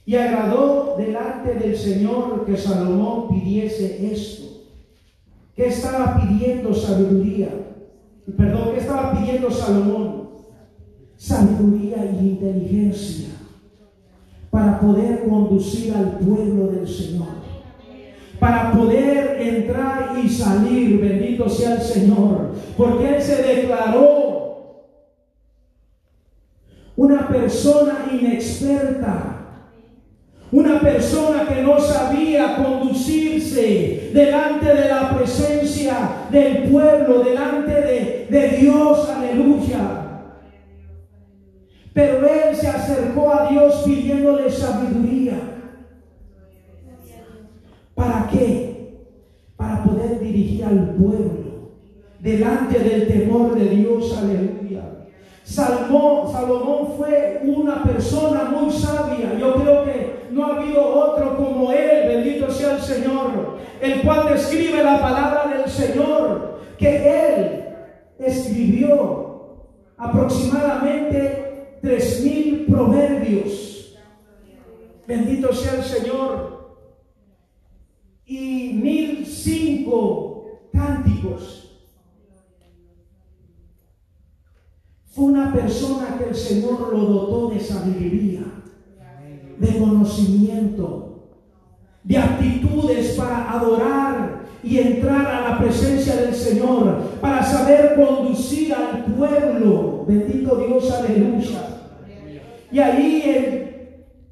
Y 0.05 0.15
agradó 0.15 0.97
delante 0.99 1.55
del 1.55 1.75
Señor 1.75 2.45
que 2.45 2.55
Salomón 2.55 3.29
pidiese 3.29 4.13
esto. 4.13 4.52
¿Qué 5.55 5.67
estaba 5.67 6.19
pidiendo 6.21 6.73
sabiduría? 6.73 7.49
Perdón, 8.37 8.69
¿qué 8.73 8.79
estaba 8.79 9.13
pidiendo 9.13 9.51
Salomón? 9.51 10.29
Sabiduría 11.15 12.05
y 12.05 12.29
inteligencia 12.29 13.29
para 14.49 14.79
poder 14.79 15.27
conducir 15.27 15.93
al 15.93 16.17
pueblo 16.19 16.67
del 16.67 16.87
Señor 16.87 17.43
para 18.43 18.73
poder 18.73 19.37
entrar 19.39 20.17
y 20.21 20.27
salir. 20.27 20.99
Bendito 20.99 21.47
sea 21.47 21.75
el 21.75 21.81
Señor. 21.81 22.51
Porque 22.75 23.15
Él 23.15 23.21
se 23.21 23.41
declaró 23.41 24.89
una 26.97 27.29
persona 27.29 28.05
inexperta. 28.11 29.32
Una 30.53 30.79
persona 30.79 31.47
que 31.47 31.63
no 31.63 31.79
sabía 31.79 32.57
conducirse 32.57 34.11
delante 34.13 34.67
de 34.67 34.87
la 34.87 35.17
presencia 35.17 36.27
del 36.29 36.69
pueblo, 36.69 37.23
delante 37.23 37.71
de, 38.29 38.57
Dios, 38.59 39.09
aleluya. 39.09 39.79
Pero 41.91 42.27
él 42.27 42.55
se 42.55 42.67
acercó 42.67 43.33
a 43.33 43.49
Dios 43.49 43.81
pidiéndole 43.83 44.47
sabiduría. 44.51 45.39
¿Para 47.95 48.27
qué? 48.31 49.07
Para 49.57 49.83
poder 49.83 50.19
dirigir 50.19 50.65
al 50.65 50.91
pueblo 50.91 51.71
delante 52.19 52.77
del 52.77 53.07
temor 53.07 53.55
de 53.55 53.69
Dios, 53.69 54.15
aleluya. 54.15 54.62
Salmón, 55.43 56.31
Salomón 56.31 56.93
fue 56.97 57.41
una 57.43 57.83
persona 57.83 58.45
muy 58.45 58.71
sabia. 58.71 59.37
Yo 59.37 59.55
creo 59.55 59.83
que 59.83 60.27
no 60.31 60.45
ha 60.45 60.55
habido 60.57 60.83
otro 60.83 61.35
como 61.37 61.71
él, 61.71 62.07
bendito 62.07 62.49
sea 62.49 62.75
el 62.77 62.81
Señor, 62.81 63.57
el 63.81 64.01
cual 64.01 64.29
describe 64.33 64.83
la 64.83 65.01
palabra 65.01 65.57
del 65.57 65.69
Señor, 65.69 66.59
que 66.77 67.35
él 67.35 67.65
escribió 68.19 69.67
aproximadamente 69.97 71.77
tres 71.81 72.23
mil 72.23 72.65
proverbios. 72.65 73.97
Bendito 75.05 75.53
sea 75.53 75.75
el 75.75 75.83
Señor 75.83 76.77
y 78.25 78.71
mil 78.81 79.25
cinco 79.25 80.45
cánticos. 80.71 81.62
Fue 85.13 85.25
una 85.25 85.53
persona 85.53 86.17
que 86.17 86.29
el 86.29 86.35
Señor 86.35 86.91
lo 86.91 87.05
dotó 87.05 87.49
de 87.53 87.59
sabiduría, 87.59 88.41
de 89.59 89.77
conocimiento, 89.77 91.29
de 92.03 92.17
aptitudes 92.17 93.13
para 93.15 93.51
adorar 93.51 94.41
y 94.63 94.79
entrar 94.79 95.27
a 95.27 95.49
la 95.49 95.59
presencia 95.59 96.15
del 96.15 96.33
Señor, 96.33 96.97
para 97.21 97.43
saber 97.43 97.93
conducir 97.95 98.73
al 98.73 99.05
pueblo. 99.05 100.03
Bendito 100.07 100.55
Dios, 100.55 100.91
aleluya. 100.91 101.59
Y 102.71 102.79
ahí 102.79 103.21
en 103.23 103.73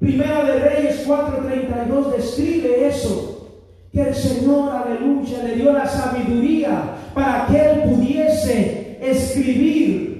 Primera 0.00 0.42
de 0.42 0.58
Reyes 0.58 1.06
4:32 1.06 2.16
describe 2.16 2.88
eso, 2.88 3.50
que 3.92 4.00
el 4.00 4.14
Señor, 4.16 4.72
aleluya, 4.72 5.44
le 5.44 5.54
dio 5.54 5.72
la 5.72 5.86
sabiduría 5.86 6.96
para 7.14 7.46
que 7.46 7.56
él 7.56 7.82
pudiese 7.84 8.98
escribir 9.00 10.11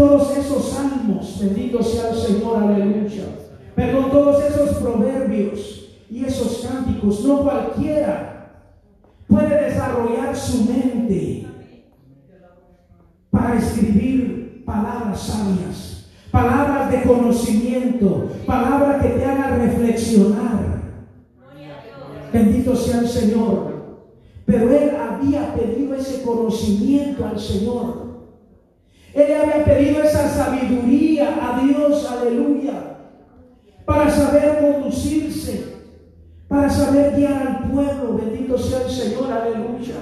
todos 0.00 0.34
esos 0.34 0.70
salmos, 0.70 1.38
bendito 1.38 1.82
sea 1.82 2.08
el 2.08 2.16
Señor, 2.16 2.56
aleluya. 2.56 3.24
Pero 3.76 4.06
todos 4.06 4.42
esos 4.42 4.78
proverbios 4.78 5.90
y 6.10 6.24
esos 6.24 6.66
cánticos, 6.66 7.22
no 7.22 7.42
cualquiera 7.42 8.50
puede 9.28 9.62
desarrollar 9.62 10.34
su 10.34 10.64
mente 10.64 11.46
para 13.30 13.58
escribir 13.58 14.64
palabras 14.64 15.20
sabias 15.20 15.90
palabras 16.30 16.92
de 16.92 17.02
conocimiento, 17.02 18.28
palabras 18.46 19.02
que 19.02 19.08
te 19.08 19.24
hagan 19.24 19.60
reflexionar. 19.60 20.80
Bendito 22.32 22.76
sea 22.76 23.00
el 23.00 23.08
Señor. 23.08 23.98
Pero 24.46 24.70
él 24.70 24.90
había 24.96 25.52
pedido 25.54 25.96
ese 25.96 26.22
conocimiento 26.22 27.26
al 27.26 27.38
Señor. 27.38 28.09
Él 29.12 29.34
había 29.34 29.64
pedido 29.64 30.02
esa 30.02 30.28
sabiduría 30.28 31.38
a 31.40 31.60
Dios, 31.62 32.08
aleluya, 32.10 32.98
para 33.84 34.08
saber 34.08 34.60
conducirse, 34.60 35.64
para 36.48 36.70
saber 36.70 37.16
guiar 37.16 37.46
al 37.46 37.70
pueblo. 37.70 38.18
Bendito 38.18 38.56
sea 38.56 38.82
el 38.82 38.90
Señor, 38.90 39.32
aleluya. 39.32 39.96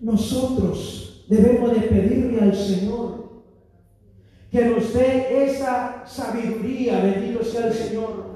Nosotros 0.00 1.24
debemos 1.28 1.72
de 1.72 1.80
pedirle 1.80 2.40
al 2.40 2.54
Señor 2.54 3.24
que 4.50 4.64
nos 4.66 4.94
dé 4.94 5.46
esa 5.46 6.04
sabiduría, 6.06 7.00
bendito 7.00 7.42
sea 7.42 7.66
el 7.66 7.72
Señor. 7.72 8.34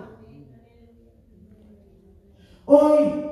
Hoy, 2.64 3.27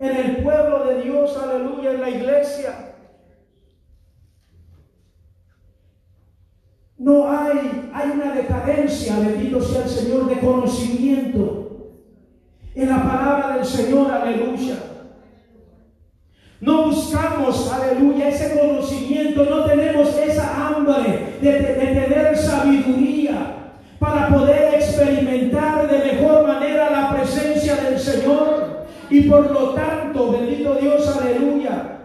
en 0.00 0.16
el 0.16 0.36
pueblo 0.38 0.84
de 0.86 1.02
Dios, 1.02 1.36
aleluya, 1.36 1.92
en 1.92 2.00
la 2.00 2.10
iglesia, 2.10 2.94
no 6.98 7.30
hay, 7.30 7.90
hay 7.92 8.10
una 8.10 8.34
decadencia, 8.34 9.18
bendito 9.18 9.60
sea 9.60 9.84
el 9.84 9.88
Señor, 9.88 10.28
de 10.28 10.38
conocimiento 10.40 11.68
en 12.74 12.88
la 12.88 13.02
palabra 13.02 13.56
del 13.56 13.64
Señor, 13.64 14.10
aleluya. 14.10 14.76
No 16.60 16.86
buscamos, 16.86 17.72
aleluya, 17.72 18.28
ese 18.28 18.58
conocimiento, 18.58 19.44
no 19.44 19.64
tenemos 19.64 20.16
esa 20.16 20.66
hambre 20.66 21.38
de, 21.40 21.52
tener 21.52 22.36
sabiduría 22.36 23.74
para 23.98 24.28
poder 24.28 24.74
experimentar 24.74 25.88
de 25.88 25.98
Y 29.10 29.22
por 29.22 29.50
lo 29.50 29.70
tanto, 29.70 30.32
bendito 30.32 30.74
Dios, 30.74 31.08
aleluya, 31.16 31.98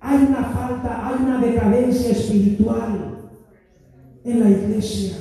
hay 0.00 0.16
una 0.16 0.44
falta, 0.44 1.06
hay 1.06 1.14
una 1.22 1.38
decadencia 1.38 2.12
espiritual 2.12 3.18
en 4.24 4.40
la 4.40 4.50
iglesia. 4.50 5.16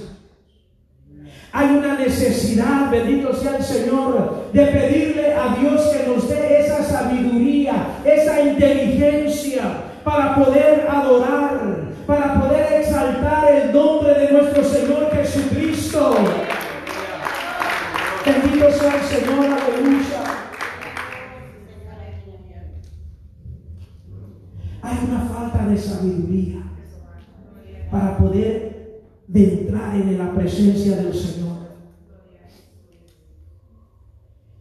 Hay 1.52 1.68
una 1.76 1.98
necesidad, 1.98 2.90
bendito 2.90 3.34
sea 3.34 3.58
el 3.58 3.64
Señor, 3.64 4.50
de 4.54 4.66
pedirle 4.66 5.34
a 5.36 5.56
Dios 5.60 5.82
que 5.88 6.08
nos 6.08 6.28
dé 6.28 6.62
esa 6.62 6.84
sabiduría, 6.84 8.00
esa 8.04 8.42
inteligencia 8.42 9.64
para 10.04 10.36
poder 10.36 10.88
adorar, 10.90 11.60
para 12.08 12.42
poder 12.42 12.82
exaltar 12.82 13.54
el 13.54 13.72
nombre 13.72 14.14
de 14.16 14.32
nuestro 14.32 14.64
Señor 14.64 15.12
Jesucristo. 15.12 16.16
Bendito 18.26 18.72
sea 18.72 18.96
el 18.96 19.04
Señor, 19.04 19.46
aleluya. 19.46 20.23
Una 25.06 25.20
falta 25.20 25.68
de 25.68 25.78
sabiduría 25.78 26.64
para 27.92 28.18
poder 28.18 28.74
de 29.28 29.44
entrar 29.44 29.96
en 29.96 30.18
la 30.18 30.32
presencia 30.34 30.96
del 30.98 31.14
Señor. 31.14 31.58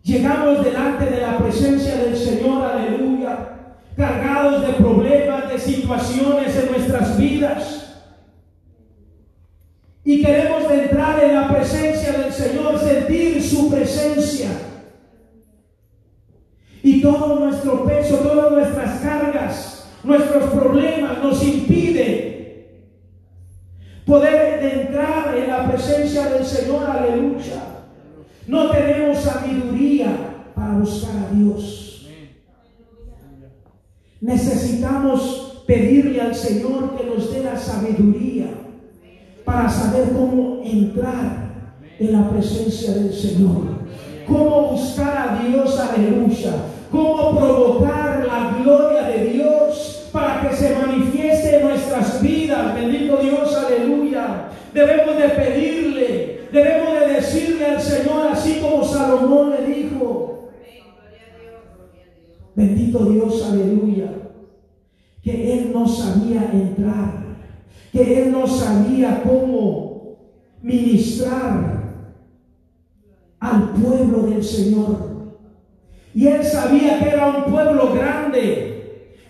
Llegamos 0.02 0.64
delante 0.64 1.04
de 1.04 1.20
la 1.20 1.38
presencia 1.38 1.96
del 1.96 2.16
Señor, 2.16 2.64
aleluya, 2.64 3.76
cargados 3.96 4.66
de 4.66 4.72
problemas, 4.74 5.48
de 5.48 5.58
situaciones 5.58 6.56
en 6.56 6.72
nuestras 6.72 7.18
vidas. 7.18 8.02
Y 10.04 10.22
queremos 10.22 10.68
entrar 10.70 11.22
en 11.22 11.34
la 11.36 11.48
presencia 11.48 12.12
del 12.12 12.32
Señor, 12.32 12.78
sentir 12.80 13.40
su 13.40 13.70
presencia. 13.70 14.50
Y 16.82 17.00
todo 17.00 17.38
nuestro 17.38 17.84
peso, 17.84 18.16
todas 18.16 18.50
nuestras 18.50 19.00
cargas, 19.00 19.71
nuestros 20.04 20.50
problemas 20.50 21.22
nos 21.22 21.42
impiden 21.42 22.32
poder 24.04 24.64
entrar 24.64 25.36
en 25.36 25.48
la 25.48 25.70
presencia 25.70 26.26
del 26.26 26.44
Señor, 26.44 26.84
aleluya. 26.88 27.62
No 28.46 28.70
tenemos 28.70 29.18
sabiduría 29.18 30.16
para 30.54 30.78
buscar 30.78 31.16
a 31.16 31.34
Dios. 31.34 32.08
Necesitamos 34.20 35.64
pedirle 35.66 36.20
al 36.20 36.34
Señor 36.34 36.96
que 36.96 37.06
nos 37.06 37.32
dé 37.32 37.44
la 37.44 37.56
sabiduría 37.56 38.46
para 39.44 39.68
saber 39.68 40.12
cómo 40.12 40.60
entrar 40.64 41.52
en 41.98 42.12
la 42.12 42.28
presencia 42.30 42.94
del 42.94 43.12
Señor. 43.12 43.82
Cómo 44.26 44.72
buscar 44.72 45.28
a 45.28 45.42
Dios, 45.42 45.78
aleluya. 45.78 46.52
Cómo 46.90 47.38
provocar 47.38 48.26
la 48.26 48.58
gloria 48.62 49.02
de 49.02 49.24
Dios 49.30 49.91
para 50.12 50.42
que 50.42 50.54
se 50.54 50.76
manifieste 50.76 51.56
en 51.56 51.68
nuestras 51.68 52.20
vidas. 52.22 52.74
Bendito 52.74 53.16
Dios, 53.16 53.56
aleluya. 53.56 54.50
Debemos 54.74 55.16
de 55.16 55.28
pedirle, 55.30 56.40
debemos 56.52 57.00
de 57.00 57.14
decirle 57.14 57.66
al 57.66 57.80
Señor 57.80 58.28
así 58.30 58.60
como 58.60 58.84
Salomón 58.84 59.50
le 59.50 59.66
dijo. 59.66 60.50
Bendito 62.54 63.06
Dios, 63.06 63.50
aleluya. 63.50 64.12
Que 65.22 65.52
Él 65.54 65.72
no 65.72 65.88
sabía 65.88 66.50
entrar, 66.52 67.14
que 67.90 68.22
Él 68.22 68.32
no 68.32 68.46
sabía 68.46 69.22
cómo 69.22 70.18
ministrar 70.60 71.80
al 73.40 73.70
pueblo 73.70 74.24
del 74.24 74.44
Señor. 74.44 75.12
Y 76.14 76.26
Él 76.26 76.44
sabía 76.44 76.98
que 76.98 77.08
era 77.08 77.28
un 77.28 77.44
pueblo 77.50 77.94
grande 77.94 78.71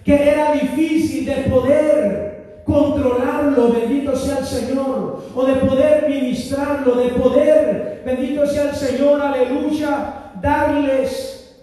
que 0.04 0.30
era 0.30 0.52
difícil 0.52 1.26
de 1.26 1.34
poder 1.50 2.62
controlarlo, 2.64 3.72
bendito 3.72 4.16
sea 4.16 4.38
el 4.38 4.46
Señor, 4.46 5.24
o 5.34 5.44
de 5.44 5.54
poder 5.54 6.08
ministrarlo, 6.08 6.94
de 6.96 7.08
poder, 7.10 8.02
bendito 8.04 8.46
sea 8.46 8.70
el 8.70 8.76
Señor, 8.76 9.20
aleluya, 9.20 10.32
darles 10.40 11.56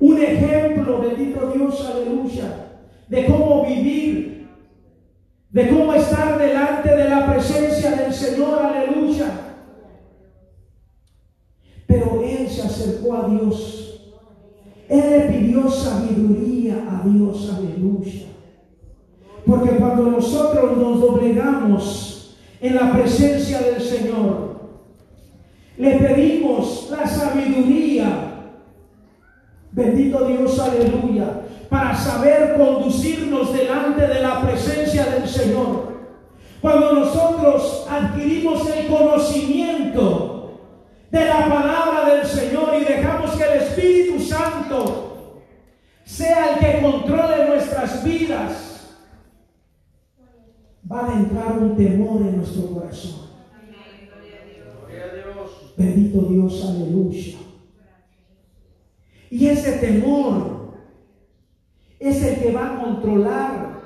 un 0.00 0.20
ejemplo, 0.20 1.00
bendito 1.00 1.52
Dios, 1.52 1.90
aleluya, 1.90 2.68
de 3.08 3.26
cómo 3.26 3.64
vivir, 3.66 4.48
de 5.50 5.68
cómo 5.68 5.94
estar 5.94 6.38
delante 6.38 6.94
de 6.94 7.08
la 7.08 7.32
presencia 7.32 7.92
del 7.92 8.12
Señor, 8.12 8.60
aleluya. 8.60 9.26
Pero 11.86 12.22
él 12.24 12.48
se 12.48 12.62
acercó 12.62 13.14
a 13.14 13.28
Dios 13.28 13.83
él 14.88 15.10
le 15.10 15.20
pidió 15.32 15.70
sabiduría 15.70 16.84
a 16.90 17.08
Dios, 17.08 17.52
aleluya. 17.56 18.26
Porque 19.46 19.76
cuando 19.76 20.10
nosotros 20.10 20.76
nos 20.76 21.00
doblegamos 21.00 22.36
en 22.60 22.74
la 22.74 22.92
presencia 22.92 23.60
del 23.60 23.80
Señor, 23.80 24.54
le 25.76 25.96
pedimos 25.96 26.88
la 26.90 27.06
sabiduría, 27.06 28.06
bendito 29.72 30.26
Dios, 30.26 30.58
aleluya, 30.58 31.42
para 31.68 31.94
saber 31.96 32.56
conducirnos 32.56 33.52
delante 33.52 34.06
de 34.06 34.22
la 34.22 34.42
presencia 34.42 35.06
del 35.06 35.28
Señor. 35.28 35.94
Cuando 36.60 36.92
nosotros 36.92 37.86
adquirimos 37.90 38.66
el 38.70 38.86
conocimiento 38.86 40.60
de 41.10 41.24
la 41.26 41.48
palabra 41.48 42.14
del 42.14 42.23
Sea 46.04 46.54
el 46.54 46.58
que 46.60 46.82
controle 46.82 47.48
nuestras 47.48 48.04
vidas, 48.04 48.96
va 50.90 51.08
a 51.08 51.18
entrar 51.18 51.58
un 51.58 51.76
temor 51.76 52.20
en 52.22 52.36
nuestro 52.36 52.66
corazón. 52.68 53.24
Bendito 55.76 56.22
Dios, 56.22 56.64
aleluya. 56.64 57.38
Y 59.30 59.46
ese 59.46 59.72
temor 59.78 60.74
es 61.98 62.22
el 62.22 62.36
que 62.40 62.52
va 62.52 62.74
a 62.74 62.80
controlar 62.80 63.80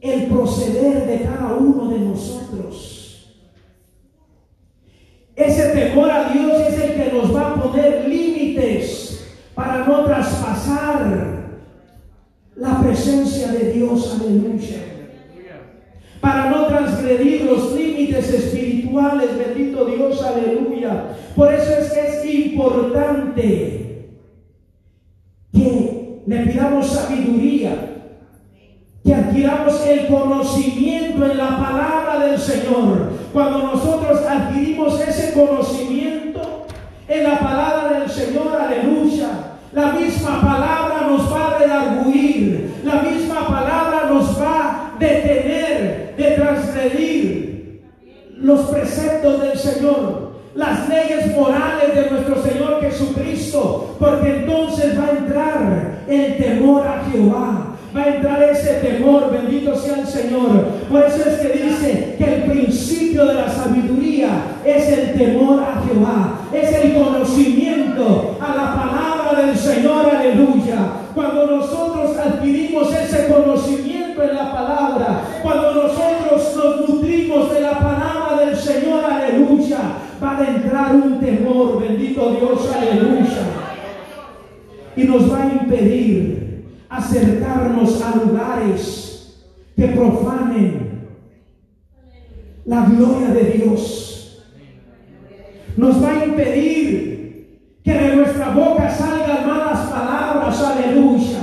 el 0.00 0.26
proceder 0.26 1.06
de 1.06 1.24
cada 1.24 1.54
uno 1.54 1.88
de 1.88 1.98
nosotros. 1.98 3.34
Ese 5.34 5.70
temor 5.70 6.10
a 6.10 6.32
Dios 6.32 6.68
es 6.68 6.78
el 6.78 6.94
que 6.94 7.12
nos 7.12 7.34
va 7.34 7.50
a 7.50 7.54
poner 7.62 8.08
límites 8.08 9.03
para 9.54 9.86
no 9.86 10.04
traspasar 10.04 11.44
la 12.56 12.80
presencia 12.80 13.48
de 13.48 13.72
Dios, 13.72 14.18
aleluya. 14.20 14.78
Para 16.20 16.50
no 16.50 16.66
transgredir 16.66 17.42
los 17.42 17.72
límites 17.72 18.32
espirituales, 18.32 19.30
bendito 19.36 19.84
Dios, 19.84 20.22
aleluya. 20.22 21.04
Por 21.36 21.52
eso 21.52 21.72
es 21.72 21.92
que 21.92 22.00
es 22.00 22.34
importante 22.46 24.08
que 25.52 26.22
le 26.26 26.46
pidamos 26.46 26.86
sabiduría, 26.86 27.90
que 29.04 29.14
adquiramos 29.14 29.86
el 29.86 30.06
conocimiento 30.06 31.30
en 31.30 31.36
la 31.36 31.58
palabra 31.58 32.26
del 32.26 32.38
Señor. 32.38 33.12
Cuando 33.32 33.58
nosotros 33.58 34.20
adquirimos 34.26 34.98
ese 35.00 35.34
conocimiento 35.34 36.66
en 37.06 37.24
la 37.24 37.38
palabra 37.38 38.00
del 38.00 38.08
Señor, 38.08 38.56
aleluya, 38.58 39.43
la 39.74 39.92
misma 39.92 40.40
palabra 40.40 41.06
nos 41.08 41.32
va 41.32 41.46
a 41.46 41.58
redarguir, 41.58 42.80
la 42.84 43.02
misma 43.02 43.46
palabra 43.46 44.08
nos 44.08 44.40
va 44.40 44.60
a 44.60 44.98
detener 44.98 46.14
de 46.16 46.24
transgredir 46.36 47.82
los 48.38 48.60
preceptos 48.70 49.40
del 49.40 49.58
Señor 49.58 50.34
las 50.54 50.88
leyes 50.88 51.36
morales 51.36 51.94
de 51.94 52.10
nuestro 52.10 52.42
Señor 52.42 52.80
Jesucristo, 52.80 53.96
porque 53.98 54.36
entonces 54.36 54.98
va 54.98 55.06
a 55.06 55.18
entrar 55.18 55.98
el 56.08 56.36
temor 56.36 56.86
a 56.86 57.04
Jehová. 57.10 57.70
Va 57.96 58.02
a 58.02 58.16
entrar 58.16 58.42
ese 58.42 58.74
temor, 58.74 59.30
bendito 59.30 59.76
sea 59.76 60.00
el 60.00 60.06
Señor. 60.06 60.66
Por 60.90 61.04
eso 61.04 61.28
es 61.28 61.38
que 61.38 61.62
dice 61.62 62.16
que 62.18 62.24
el 62.24 62.42
principio 62.42 63.24
de 63.24 63.34
la 63.34 63.48
sabiduría 63.48 64.30
es 64.64 64.88
el 64.88 65.12
temor 65.14 65.62
a 65.62 65.80
Jehová, 65.86 66.40
es 66.52 66.72
el 66.72 66.93
un 80.94 81.20
temor, 81.20 81.80
bendito 81.80 82.34
Dios, 82.34 82.70
aleluya. 82.74 83.42
Y 84.96 85.04
nos 85.04 85.32
va 85.32 85.42
a 85.42 85.52
impedir 85.52 86.64
acercarnos 86.88 88.00
a 88.02 88.16
lugares 88.16 89.44
que 89.76 89.88
profanen 89.88 91.08
la 92.64 92.86
gloria 92.86 93.28
de 93.28 93.44
Dios. 93.44 94.44
Nos 95.76 96.02
va 96.02 96.10
a 96.10 96.24
impedir 96.24 97.58
que 97.82 97.92
de 97.92 98.16
nuestra 98.16 98.50
boca 98.50 98.88
salgan 98.90 99.46
malas 99.46 99.90
palabras, 99.90 100.62
aleluya. 100.62 101.40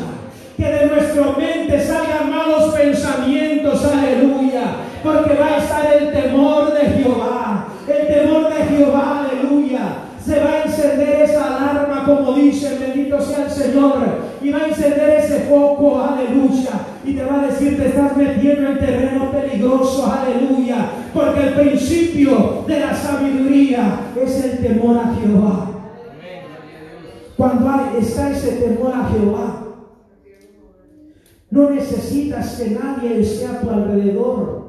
Que 0.56 0.66
de 0.66 0.86
nuestra 0.88 1.36
mente 1.38 1.86
salgan 1.86 2.30
malos 2.30 2.74
pensamientos, 2.74 3.84
aleluya. 3.86 4.76
Porque 5.04 5.34
va 5.36 5.48
a 5.48 5.58
estar 5.58 5.94
el 5.94 6.12
temor 6.14 6.74
de 6.74 6.80
Jehová 6.92 7.42
el 7.88 8.08
temor 8.08 8.54
de 8.54 8.64
Jehová, 8.64 9.26
aleluya. 9.26 9.80
Se 10.24 10.40
va 10.40 10.52
a 10.52 10.64
encender 10.64 11.22
esa 11.22 11.58
alarma, 11.58 12.06
como 12.06 12.34
dice, 12.34 12.78
bendito 12.80 13.20
sea 13.20 13.46
el 13.46 13.52
Señor. 13.52 13.98
Y 14.42 14.52
va 14.52 14.60
a 14.60 14.68
encender 14.68 15.10
ese 15.20 15.42
foco, 15.42 16.00
aleluya. 16.00 16.72
Y 17.04 17.14
te 17.14 17.24
va 17.24 17.42
a 17.42 17.48
decir, 17.48 17.78
te 17.78 17.88
estás 17.88 18.16
metiendo 18.16 18.70
en 18.70 18.80
terreno 18.80 19.32
peligroso, 19.32 20.12
aleluya. 20.12 20.90
Porque 21.14 21.48
el 21.48 21.54
principio 21.54 22.64
de 22.68 22.80
la 22.80 22.96
sabiduría 22.96 24.00
es 24.16 24.44
el 24.46 24.58
temor 24.60 24.98
a 24.98 25.16
Jehová. 25.16 25.68
Cuando 27.36 27.98
está 27.98 28.30
ese 28.30 28.52
temor 28.52 28.94
a 28.94 29.10
Jehová, 29.10 29.58
no 31.50 31.70
necesitas 31.72 32.56
que 32.56 32.70
nadie 32.70 33.20
esté 33.20 33.48
a 33.48 33.60
tu 33.60 33.70
alrededor 33.70 34.62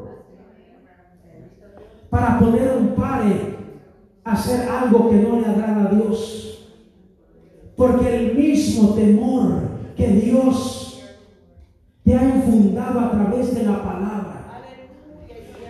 para 2.12 2.38
poner 2.38 2.76
un 2.78 2.88
pare 2.88 3.56
a 4.22 4.32
hacer 4.32 4.68
algo 4.68 5.08
que 5.08 5.16
no 5.16 5.40
le 5.40 5.46
agrada 5.46 5.86
a 5.86 5.94
Dios. 5.94 6.68
Porque 7.74 8.14
el 8.14 8.36
mismo 8.36 8.90
temor 8.90 9.62
que 9.96 10.08
Dios 10.08 11.02
te 12.04 12.14
a 12.88 13.10
través 13.10 13.54
de 13.54 13.64
la 13.64 13.82
palabra, 13.82 14.42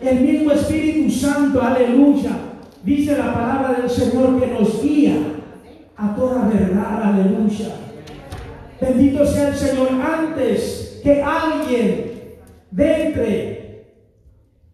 el 0.03 0.20
mismo 0.20 0.53
Espíritu 0.53 1.11
Santo, 1.11 1.62
aleluya, 1.62 2.31
dice 2.83 3.16
la 3.16 3.33
palabra 3.33 3.81
del 3.81 3.90
Señor 3.90 4.40
que 4.40 4.46
nos 4.48 4.83
guía 4.83 5.14
a 5.96 6.14
toda 6.14 6.48
verdad, 6.48 7.03
aleluya. 7.03 7.68
Bendito 8.81 9.25
sea 9.25 9.48
el 9.48 9.55
Señor 9.55 9.88
antes 9.90 11.01
que 11.05 11.22
alguien 11.22 12.12
entre 12.77 13.87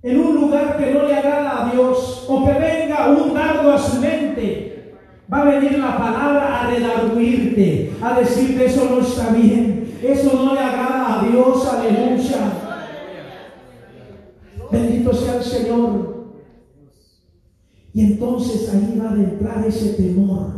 en 0.03 0.20
un 0.20 0.35
lugar 0.37 0.79
que 0.79 0.92
no 0.92 1.03
le 1.03 1.16
agrada 1.16 1.66
a 1.66 1.70
Dios 1.72 2.24
o 2.29 2.44
que 2.44 2.53
venga 2.53 3.09
un 3.09 3.35
dardo 3.35 3.72
a 3.72 3.79
su 3.79 4.01
mente, 4.01 4.94
va 5.33 5.42
a 5.42 5.44
venir 5.44 5.79
la 5.79 5.98
palabra 5.98 6.61
a 6.61 6.70
redarguirte, 6.70 7.92
a 8.01 8.20
decirte 8.20 8.66
eso 8.66 8.88
no 8.90 9.01
está 9.01 9.31
bien, 9.33 9.77
eso 10.02 10.32
no 10.32 10.54
le 10.54 10.61
agrada 10.61 11.20
a 11.20 11.24
Dios, 11.24 11.66
aleluya. 11.66 12.52
Bendito 14.70 15.12
sea 15.12 15.37
el 15.37 15.42
Señor. 15.42 16.18
Y 17.94 18.00
entonces 18.02 18.72
ahí 18.72 18.98
va 19.00 19.11
a 19.11 19.14
entrar 19.14 19.64
ese 19.66 19.94
temor. 19.94 20.52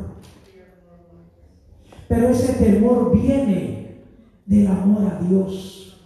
Pero 2.09 2.29
ese 2.29 2.53
temor 2.55 3.13
viene 3.13 4.03
del 4.47 4.67
amor 4.67 5.05
a 5.05 5.25
Dios. 5.25 5.97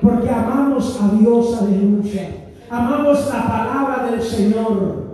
Porque 0.00 0.30
amamos 0.30 0.98
a 1.00 1.14
Dios, 1.16 1.56
aleluya. 1.60 2.52
Amamos 2.70 3.28
la 3.28 3.46
palabra 3.46 4.10
del 4.10 4.22
Señor. 4.22 5.06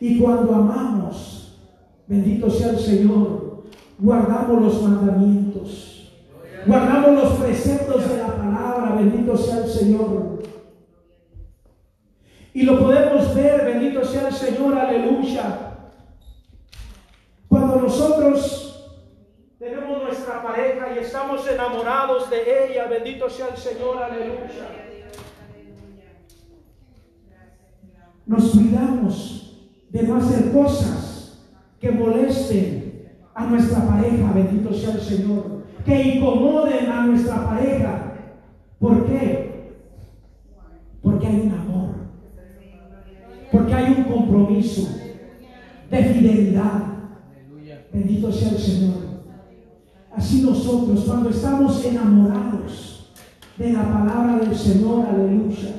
Y 0.00 0.18
cuando 0.18 0.54
amamos, 0.54 1.60
bendito 2.08 2.50
sea 2.50 2.70
el 2.70 2.78
Señor, 2.78 3.62
guardamos 3.98 4.62
los 4.62 4.82
mandamientos. 4.82 5.91
Guardamos 6.66 7.22
los 7.22 7.32
preceptos 7.40 8.08
de 8.08 8.16
la 8.18 8.36
palabra, 8.36 8.94
bendito 8.96 9.36
sea 9.36 9.58
el 9.58 9.68
Señor. 9.68 10.42
Y 12.54 12.62
lo 12.62 12.78
podemos 12.78 13.34
ver, 13.34 13.64
bendito 13.64 14.04
sea 14.04 14.28
el 14.28 14.34
Señor, 14.34 14.78
aleluya. 14.78 15.76
Cuando 17.48 17.76
nosotros 17.76 18.98
tenemos 19.58 20.02
nuestra 20.02 20.42
pareja 20.42 20.94
y 20.94 20.98
estamos 20.98 21.48
enamorados 21.48 22.30
de 22.30 22.66
ella, 22.66 22.86
bendito 22.86 23.28
sea 23.28 23.48
el 23.48 23.56
Señor, 23.56 24.02
aleluya. 24.02 24.82
nos 28.26 28.50
cuidamos 28.50 29.68
de 29.90 30.02
no 30.04 30.16
hacer 30.16 30.52
cosas 30.52 31.44
que 31.80 31.90
molesten 31.90 33.10
a 33.34 33.46
nuestra 33.46 33.86
pareja, 33.86 34.32
bendito 34.32 34.72
sea 34.72 34.94
el 34.94 35.00
Señor, 35.00 35.51
que 35.84 36.16
incomoden 36.16 36.90
a 36.90 37.06
nuestra 37.06 37.48
pareja. 37.48 38.14
¿Por 38.78 39.06
qué? 39.06 39.72
Porque 41.02 41.26
hay 41.26 41.40
un 41.40 41.52
amor, 41.52 41.94
porque 43.50 43.74
hay 43.74 43.94
un 43.98 44.04
compromiso 44.04 44.88
de 45.90 46.04
fidelidad. 46.04 46.82
Bendito 47.92 48.32
sea 48.32 48.50
el 48.50 48.58
Señor. 48.58 48.94
Así 50.14 50.42
nosotros, 50.42 51.04
cuando 51.06 51.30
estamos 51.30 51.84
enamorados 51.84 53.12
de 53.56 53.72
la 53.72 53.82
palabra 53.82 54.38
del 54.38 54.56
Señor, 54.56 55.06
aleluya, 55.06 55.74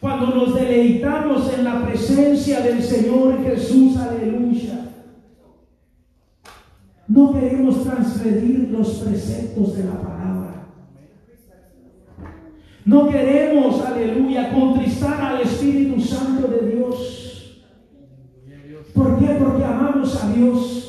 cuando 0.00 0.26
nos 0.34 0.54
deleitamos 0.54 1.52
en 1.56 1.64
la 1.64 1.86
presencia 1.86 2.60
del 2.60 2.82
Señor 2.82 3.42
Jesús, 3.42 3.96
aleluya. 3.96 4.83
No 7.08 7.32
queremos 7.32 7.84
transgredir 7.84 8.70
los 8.70 8.88
preceptos 8.94 9.76
de 9.76 9.84
la 9.84 10.00
palabra. 10.00 10.66
No 12.84 13.08
queremos, 13.08 13.84
aleluya, 13.84 14.52
contristar 14.52 15.20
al 15.20 15.40
Espíritu 15.42 16.00
Santo 16.00 16.48
de 16.48 16.70
Dios. 16.70 17.60
¿Por 18.94 19.18
qué? 19.18 19.36
Porque 19.38 19.64
amamos 19.64 20.22
a 20.22 20.32
Dios. 20.32 20.84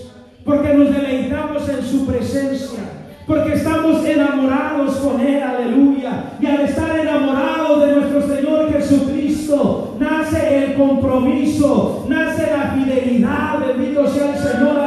porque 0.46 0.76
nos 0.76 0.96
deleitamos 0.96 1.68
en 1.68 1.84
su 1.84 2.06
presencia, 2.06 2.80
porque 3.26 3.54
estamos 3.54 4.06
enamorados 4.06 4.98
con 4.98 5.20
Él, 5.20 5.42
aleluya. 5.42 6.34
Y 6.40 6.46
al 6.46 6.62
estar 6.62 7.00
enamorados 7.00 7.84
de 7.84 7.96
nuestro 7.96 8.28
Señor 8.28 8.72
Jesucristo, 8.72 9.96
nace 10.00 10.66
el 10.66 10.76
compromiso, 10.76 12.06
nace 12.08 12.52
la 12.52 12.76
fidelidad, 12.76 13.60
bendito 13.68 14.08
sea 14.08 14.36
el 14.36 14.38
Señor, 14.38 14.80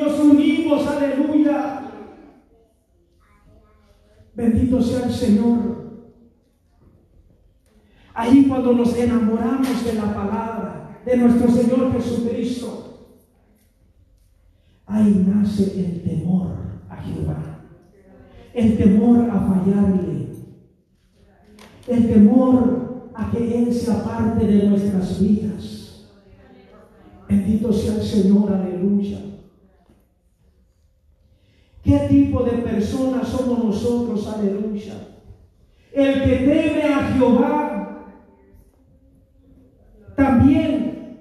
nos 0.00 0.18
unimos, 0.18 0.86
aleluya. 0.86 1.82
Bendito 4.34 4.80
sea 4.80 5.06
el 5.06 5.12
Señor. 5.12 5.80
Ahí 8.14 8.46
cuando 8.48 8.72
nos 8.72 8.96
enamoramos 8.96 9.84
de 9.84 9.94
la 9.94 10.14
palabra 10.14 11.00
de 11.04 11.16
nuestro 11.16 11.50
Señor 11.50 11.92
Jesucristo, 11.92 13.08
ahí 14.86 15.24
nace 15.26 15.80
el 15.80 16.02
temor 16.02 16.56
a 16.88 16.96
Jehová, 16.96 17.60
el 18.52 18.76
temor 18.76 19.30
a 19.30 19.40
fallarle, 19.40 20.28
el 21.86 22.08
temor 22.08 23.10
a 23.14 23.30
que 23.30 23.58
Él 23.58 23.72
sea 23.72 24.04
parte 24.04 24.46
de 24.46 24.68
nuestras 24.68 25.20
vidas. 25.20 26.10
Bendito 27.28 27.72
sea 27.72 27.94
el 27.94 28.02
Señor, 28.02 28.52
aleluya. 28.52 29.29
¿Qué 31.82 31.98
tipo 32.08 32.42
de 32.42 32.58
personas 32.58 33.28
somos 33.28 33.64
nosotros, 33.64 34.26
aleluya? 34.26 34.94
El 35.92 36.22
que 36.22 36.36
teme 36.36 36.84
a 36.84 37.12
Jehová 37.12 38.06
también 40.14 41.18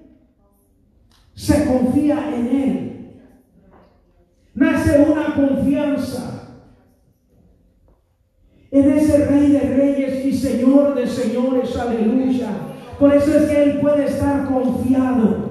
se 1.33 1.65
confía 1.65 2.35
en 2.35 2.47
Él. 2.47 3.21
Nace 4.53 5.05
una 5.09 5.33
confianza 5.35 6.39
en 8.71 8.91
ese 8.91 9.25
Rey 9.25 9.51
de 9.51 9.59
Reyes 9.59 10.25
y 10.25 10.33
Señor 10.33 10.93
de 10.95 11.07
Señores, 11.07 11.75
aleluya. 11.77 12.49
Por 12.99 13.13
eso 13.13 13.37
es 13.37 13.49
que 13.49 13.63
Él 13.63 13.79
puede 13.79 14.05
estar 14.05 14.45
confiado. 14.45 15.48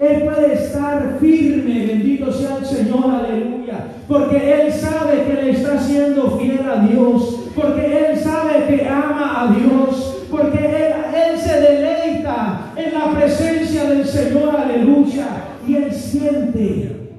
Él 0.00 0.22
puede 0.22 0.54
estar 0.54 1.18
firme, 1.20 1.86
bendito 1.86 2.32
sea 2.32 2.58
el 2.58 2.66
Señor, 2.66 3.10
aleluya. 3.10 3.86
Porque 4.06 4.36
Él 4.36 4.72
sabe 4.72 5.24
que 5.24 5.42
le 5.42 5.50
está 5.50 5.78
siendo 5.78 6.38
fiel 6.38 6.60
a 6.68 6.86
Dios. 6.86 7.50
Porque 7.54 7.84
Él 7.84 8.18
sabe 8.18 8.66
que 8.66 8.88
ama 8.88 9.42
a 9.42 9.54
Dios 9.54 10.18
porque 10.30 10.58
él, 10.58 11.38
se 11.38 11.60
deleita 11.60 12.72
en 12.76 12.92
la 12.92 13.12
presencia 13.12 13.84
del 13.84 14.04
Señor, 14.04 14.54
aleluya, 14.56 15.26
y 15.66 15.74
Él 15.74 15.92
siente 15.92 17.14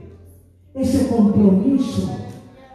ese 0.75 1.07
compromiso 1.07 2.17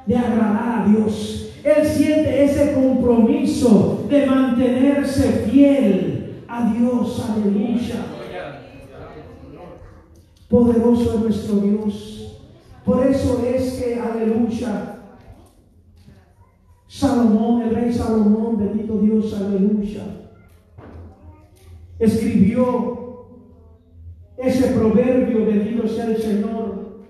de 0.06 0.16
agradar 0.16 0.82
a 0.82 0.88
Dios. 0.88 1.52
Él 1.62 1.86
siente 1.86 2.44
ese 2.44 2.72
compromiso 2.72 4.04
de 4.08 4.26
mantenerse 4.26 5.46
fiel 5.50 6.42
a 6.48 6.72
Dios, 6.72 7.24
aleluya. 7.30 7.96
Poderoso 10.48 11.14
es 11.14 11.20
nuestro 11.20 11.56
Dios. 11.56 12.40
Por 12.84 13.06
eso 13.06 13.42
es 13.46 13.74
que, 13.74 13.98
aleluya, 13.98 14.98
Salomón, 16.86 17.62
el 17.62 17.74
rey 17.74 17.92
Salomón, 17.92 18.58
bendito 18.58 18.98
Dios, 18.98 19.34
aleluya 19.34 20.04
escribió 21.98 23.26
ese 24.36 24.68
proverbio, 24.72 25.46
bendito 25.46 25.88
sea 25.88 26.06
el 26.06 26.16
Señor. 26.18 27.04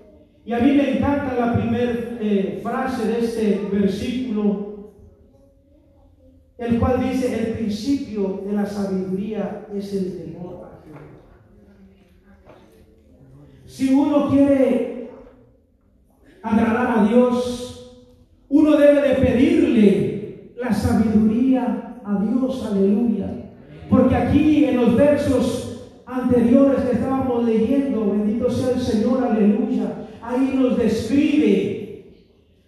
Y 0.45 0.53
a 0.53 0.59
mí 0.59 0.73
me 0.73 0.97
encanta 0.97 1.33
la 1.33 1.53
primera 1.55 2.17
eh, 2.19 2.59
frase 2.61 3.07
de 3.07 3.19
este 3.19 3.67
versículo, 3.71 4.93
el 6.57 6.79
cual 6.79 7.09
dice, 7.09 7.37
el 7.37 7.53
principio 7.53 8.43
de 8.45 8.53
la 8.53 8.65
sabiduría 8.65 9.67
es 9.73 9.93
el 9.93 10.17
temor 10.17 10.63
a 10.65 10.83
Jehová. 10.85 11.01
Si 13.75 13.93
uno 13.93 14.29
quiere 14.29 15.09
agradar 16.41 16.99
a 16.99 17.07
Dios, 17.09 18.07
uno 18.47 18.77
debe 18.77 19.01
de 19.01 19.15
pedirle 19.15 20.53
la 20.55 20.73
sabiduría 20.73 21.97
a 22.05 22.23
Dios, 22.23 22.65
aleluya. 22.71 23.51
Porque 23.89 24.15
aquí 24.15 24.63
en 24.63 24.77
los 24.77 24.95
versos 24.95 25.91
anteriores 26.05 26.85
que 26.85 26.93
estábamos 26.93 27.43
leyendo, 27.43 28.11
bendito 28.11 28.49
sea 28.49 28.75
el 28.75 28.79
Señor, 28.79 29.21
aleluya, 29.21 30.07
ahí 30.21 30.53
nos 30.55 30.77
describe 30.77 32.13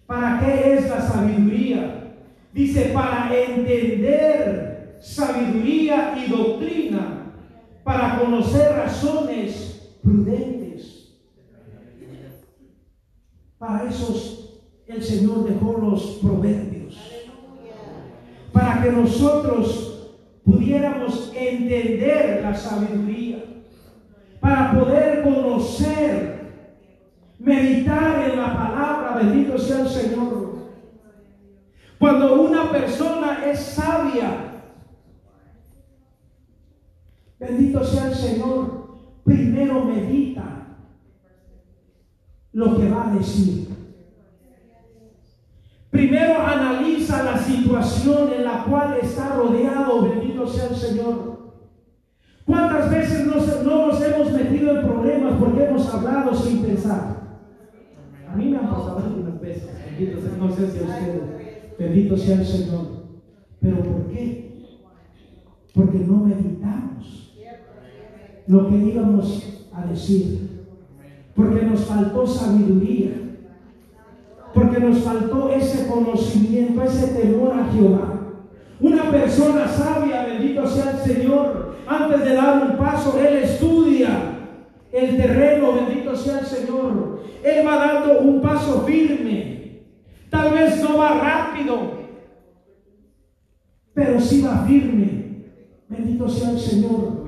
para 0.08 0.41
qué 0.41 0.74
es 0.74 0.89
la 0.89 1.00
sabiduría. 1.00 2.15
Dice, 2.54 2.91
para 2.93 3.34
entender 3.34 4.98
sabiduría 5.00 6.17
y 6.17 6.30
doctrina, 6.30 7.32
para 7.86 8.20
conocer 8.20 8.74
razones 8.76 9.96
prudentes. 10.04 10.66
Para 13.67 13.89
esos 13.89 14.62
el 14.88 15.03
Señor 15.03 15.43
dejó 15.43 15.73
los 15.73 16.01
proverbios. 16.21 16.97
Para 18.53 18.82
que 18.82 18.93
nosotros 18.93 20.13
pudiéramos 20.45 21.34
entender 21.36 22.39
la 22.43 22.56
sabiduría, 22.56 23.43
para 24.39 24.71
poder 24.71 25.21
conocer, 25.21 26.53
meditar 27.39 28.32
en 28.32 28.39
la 28.39 28.56
palabra, 28.56 29.19
bendito 29.21 29.58
sea 29.58 29.82
el 29.82 29.89
Señor. 29.89 30.56
Cuando 31.99 32.43
una 32.43 32.71
persona 32.71 33.45
es 33.51 33.60
sabia, 33.60 34.62
bendito 37.38 37.84
sea 37.84 38.08
el 38.08 38.15
Señor, 38.15 38.95
primero 39.25 39.84
medita 39.84 40.66
lo 42.58 42.76
que 42.76 42.89
va 42.89 43.12
a 43.12 43.13
decir. 43.13 43.67
Primero 45.91 46.41
analiza 46.41 47.22
la 47.22 47.38
situación 47.38 48.34
en 48.34 48.46
la 48.46 48.63
cual 48.63 48.98
está 49.00 49.36
rodeado, 49.36 50.10
bendito 50.10 50.48
sea 50.48 50.70
el 50.70 50.76
Señor. 50.76 51.54
¿Cuántas 52.46 52.89
veces 52.89 53.28
no 53.28 53.36
nos 53.88 54.02
hemos 54.02 54.32
metido 54.32 54.76
en 54.76 54.88
problemas 54.88 55.34
porque 55.39 55.65
hemos 55.65 55.93
hablado 55.93 56.34
sin 56.34 56.63
pensar? 56.63 57.17
A 58.28 58.36
mí 58.36 58.46
me 58.46 58.58
han 58.58 58.70
pasado 58.72 59.04
algunas 59.06 59.39
veces, 59.39 59.70
bendito 59.86 60.20
sea, 60.20 60.72
bendito 61.78 62.17
sea 62.17 62.36
el 62.38 62.46
Señor. 62.46 62.88
¿Pero 63.62 63.84
por 63.84 64.08
qué? 64.08 64.65
Porque 65.76 66.00
no 66.00 66.26
meditamos 66.26 67.36
lo 68.48 68.67
que 68.67 68.78
íbamos 68.78 69.67
a 69.72 69.86
decir. 69.86 70.57
Porque 71.38 71.62
nos 71.62 71.86
faltó 71.86 72.28
sabiduría 72.28 73.28
porque 74.58 74.80
nos 74.80 75.00
faltó 75.00 75.52
ese 75.52 75.88
conocimiento, 75.88 76.82
ese 76.82 77.08
temor 77.10 77.54
a 77.54 77.71
Jehová. 77.71 78.21
Una 78.80 79.04
persona 79.12 79.67
sabia, 79.67 80.26
bendito 80.26 80.67
sea 80.67 80.91
el 80.91 80.97
Señor, 80.97 81.76
antes 81.88 82.26
de 82.26 82.34
dar 82.34 82.67
un 82.67 82.78
paso, 82.78 83.19
Él 83.19 83.38
estudia 83.43 84.10
el 84.91 85.17
terreno, 85.17 85.73
bendito 85.73 86.15
sea 86.15 86.39
el 86.39 86.45
Señor. 86.45 87.21
Él 87.43 87.67
va 87.67 87.76
dando 87.76 88.19
un 88.19 88.41
paso 88.41 88.84
firme. 88.88 89.84
Tal 90.32 90.54
vez 90.54 90.82
no 90.82 90.97
va 90.97 91.19
rápido, 91.19 91.78
pero 93.93 94.19
sí 94.19 94.41
va 94.41 94.65
firme. 94.65 95.43
Bendito 95.88 96.28
sea 96.28 96.50
el 96.52 96.60
Señor. 96.60 97.26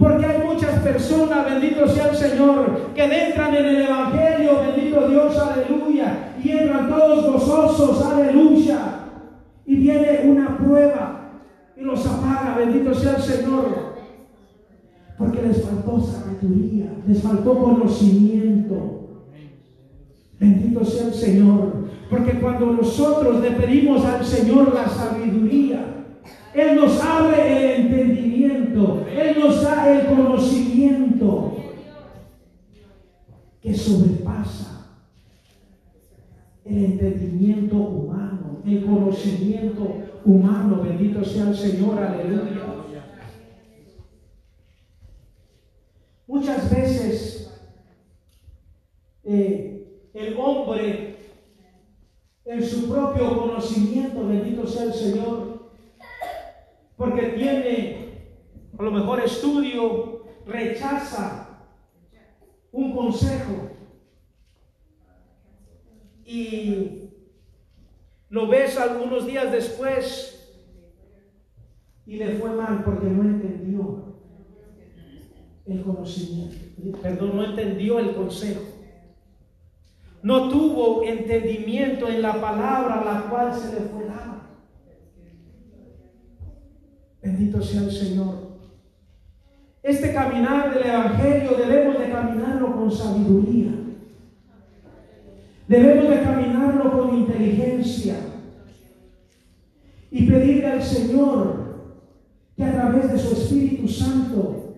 Porque 0.00 0.24
hay 0.24 0.42
muchas 0.42 0.80
personas, 0.80 1.44
bendito 1.44 1.86
sea 1.86 2.08
el 2.08 2.16
Señor, 2.16 2.94
que 2.94 3.04
entran 3.04 3.54
en 3.54 3.66
el 3.66 3.82
Evangelio, 3.82 4.60
bendito 4.66 5.06
Dios, 5.06 5.38
aleluya, 5.38 6.32
y 6.42 6.48
entran 6.48 6.88
todos 6.88 7.30
gozosos, 7.30 8.02
aleluya. 8.06 8.78
Y 9.66 9.76
viene 9.76 10.22
una 10.24 10.56
prueba 10.56 11.32
y 11.76 11.82
los 11.82 12.06
apaga, 12.06 12.56
bendito 12.56 12.94
sea 12.94 13.16
el 13.16 13.22
Señor. 13.22 13.90
Porque 15.18 15.42
les 15.42 15.62
faltó 15.62 16.00
sabiduría, 16.00 16.86
les 17.06 17.22
faltó 17.22 17.58
conocimiento. 17.58 19.26
Bendito 20.38 20.82
sea 20.82 21.08
el 21.08 21.14
Señor. 21.14 21.90
Porque 22.08 22.40
cuando 22.40 22.72
nosotros 22.72 23.42
le 23.42 23.50
pedimos 23.50 24.02
al 24.06 24.24
Señor 24.24 24.74
la 24.74 24.88
sabiduría, 24.88 25.99
él 26.54 26.76
nos 26.76 27.00
abre 27.00 27.74
el 27.74 27.80
entendimiento. 27.82 29.06
Él 29.10 29.38
nos 29.38 29.62
da 29.62 29.92
el 29.92 30.06
conocimiento 30.06 31.56
que 33.60 33.74
sobrepasa 33.74 34.86
el 36.64 36.84
entendimiento 36.84 37.76
humano, 37.76 38.62
el 38.64 38.84
conocimiento 38.84 39.96
humano. 40.24 40.82
Bendito 40.82 41.24
sea 41.24 41.48
el 41.48 41.56
Señor, 41.56 41.98
aleluya. 41.98 42.66
Muchas 46.26 46.70
veces 46.70 47.60
el 49.24 50.36
hombre 50.38 51.16
en 52.44 52.62
su 52.64 52.88
propio 52.88 53.36
conocimiento, 53.36 54.26
bendito 54.26 54.66
sea 54.66 54.84
el 54.84 54.92
Señor, 54.92 55.49
porque 57.00 57.28
tiene 57.28 58.28
a 58.78 58.82
lo 58.82 58.90
mejor 58.90 59.20
estudio, 59.20 60.26
rechaza 60.44 61.64
un 62.72 62.94
consejo 62.94 63.70
y 66.26 67.08
lo 68.28 68.46
ves 68.48 68.78
algunos 68.78 69.26
días 69.26 69.50
después 69.50 70.62
y 72.04 72.16
le 72.16 72.34
fue 72.34 72.50
mal 72.50 72.84
porque 72.84 73.06
no 73.06 73.22
entendió 73.22 74.18
el 75.64 75.82
conocimiento, 75.82 77.00
perdón, 77.00 77.34
no 77.34 77.44
entendió 77.44 77.98
el 77.98 78.14
consejo. 78.14 78.60
No 80.22 80.50
tuvo 80.50 81.02
entendimiento 81.02 82.08
en 82.08 82.20
la 82.20 82.38
palabra 82.38 83.00
a 83.00 83.04
la 83.04 83.30
cual 83.30 83.54
se 83.54 83.72
le 83.72 83.88
fue 83.88 84.04
dada. 84.04 84.29
Bendito 87.40 87.62
sea 87.62 87.84
el 87.84 87.90
Señor. 87.90 88.34
Este 89.82 90.12
caminar 90.12 90.74
del 90.74 90.86
Evangelio 90.86 91.56
debemos 91.56 91.98
de 91.98 92.10
caminarlo 92.10 92.76
con 92.76 92.92
sabiduría. 92.92 93.70
Debemos 95.66 96.10
de 96.10 96.20
caminarlo 96.20 96.92
con 96.92 97.16
inteligencia 97.16 98.16
y 100.10 100.26
pedirle 100.26 100.66
al 100.66 100.82
Señor 100.82 101.78
que 102.58 102.64
a 102.64 102.72
través 102.72 103.10
de 103.10 103.18
su 103.18 103.32
Espíritu 103.32 103.88
Santo 103.88 104.74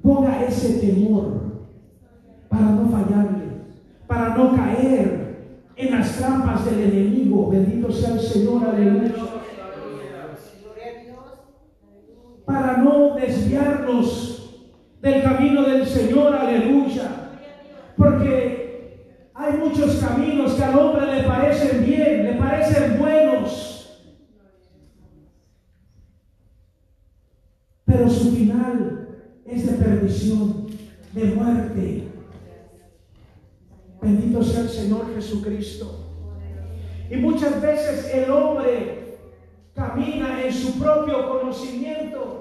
ponga 0.00 0.44
ese 0.44 0.74
temor 0.74 1.64
para 2.48 2.70
no 2.70 2.88
fallarle, 2.90 3.44
para 4.06 4.36
no 4.36 4.54
caer 4.54 5.66
en 5.74 5.90
las 5.90 6.16
trampas 6.16 6.64
del 6.64 6.92
enemigo. 6.92 7.50
Bendito 7.50 7.90
sea 7.90 8.12
el 8.12 8.20
Señor, 8.20 8.68
aleluya. 8.68 9.31
No 12.78 13.14
desviarnos 13.14 14.32
del 15.00 15.22
camino 15.22 15.62
del 15.62 15.86
Señor, 15.86 16.34
aleluya. 16.34 17.30
Porque 17.96 19.30
hay 19.34 19.52
muchos 19.58 19.96
caminos 19.96 20.54
que 20.54 20.64
al 20.64 20.78
hombre 20.78 21.06
le 21.06 21.24
parecen 21.24 21.84
bien, 21.84 22.24
le 22.24 22.34
parecen 22.34 22.98
buenos. 22.98 24.00
Pero 27.84 28.08
su 28.08 28.32
final 28.32 29.08
es 29.44 29.66
de 29.66 29.84
perdición, 29.84 30.66
de 31.12 31.24
muerte. 31.24 32.08
Bendito 34.00 34.42
sea 34.42 34.62
el 34.62 34.68
Señor 34.68 35.14
Jesucristo. 35.14 36.08
Y 37.10 37.16
muchas 37.16 37.60
veces 37.60 38.10
el 38.14 38.30
hombre 38.30 39.18
camina 39.74 40.42
en 40.42 40.52
su 40.52 40.78
propio 40.78 41.28
conocimiento, 41.28 42.31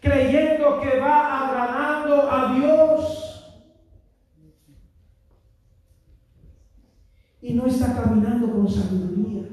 creyendo 0.00 0.80
que 0.80 0.98
va 0.98 1.48
agradando 1.48 2.30
a 2.30 2.54
Dios. 2.54 3.24
Y 7.40 7.54
no 7.54 7.66
está 7.66 7.94
caminando 7.94 8.52
con 8.52 8.68
sabiduría. 8.68 9.44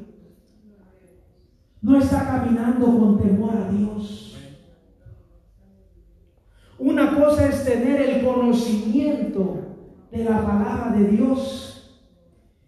No 1.82 1.98
está 1.98 2.26
caminando 2.26 2.86
con 2.86 3.20
temor 3.20 3.56
a 3.56 3.70
Dios. 3.70 4.38
Una 6.78 7.16
cosa 7.16 7.48
es 7.48 7.64
tener 7.64 8.02
el 8.02 8.26
conocimiento 8.26 9.66
de 10.12 10.24
la 10.24 10.46
palabra 10.46 10.96
de 10.98 11.08
Dios 11.08 11.66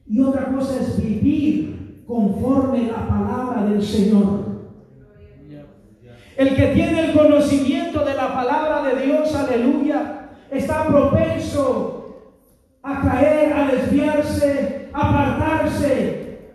y 0.08 0.22
otra 0.22 0.52
cosa 0.54 0.80
es 0.80 1.02
vivir 1.02 2.04
conforme 2.08 2.88
la 2.88 3.08
palabra 3.08 3.66
del 3.66 3.84
Señor. 3.84 4.47
El 6.38 6.56
que 6.56 6.68
tiene 6.68 7.06
el 7.06 7.14
conocimiento 7.14 8.06
de 8.06 8.14
la 8.14 8.32
palabra 8.32 8.84
de 8.84 9.08
Dios, 9.08 9.34
aleluya, 9.34 10.30
está 10.52 10.86
propenso 10.86 12.36
a 12.84 13.02
caer, 13.02 13.54
a 13.54 13.72
desviarse, 13.72 14.90
a 14.94 15.10
apartarse 15.10 16.52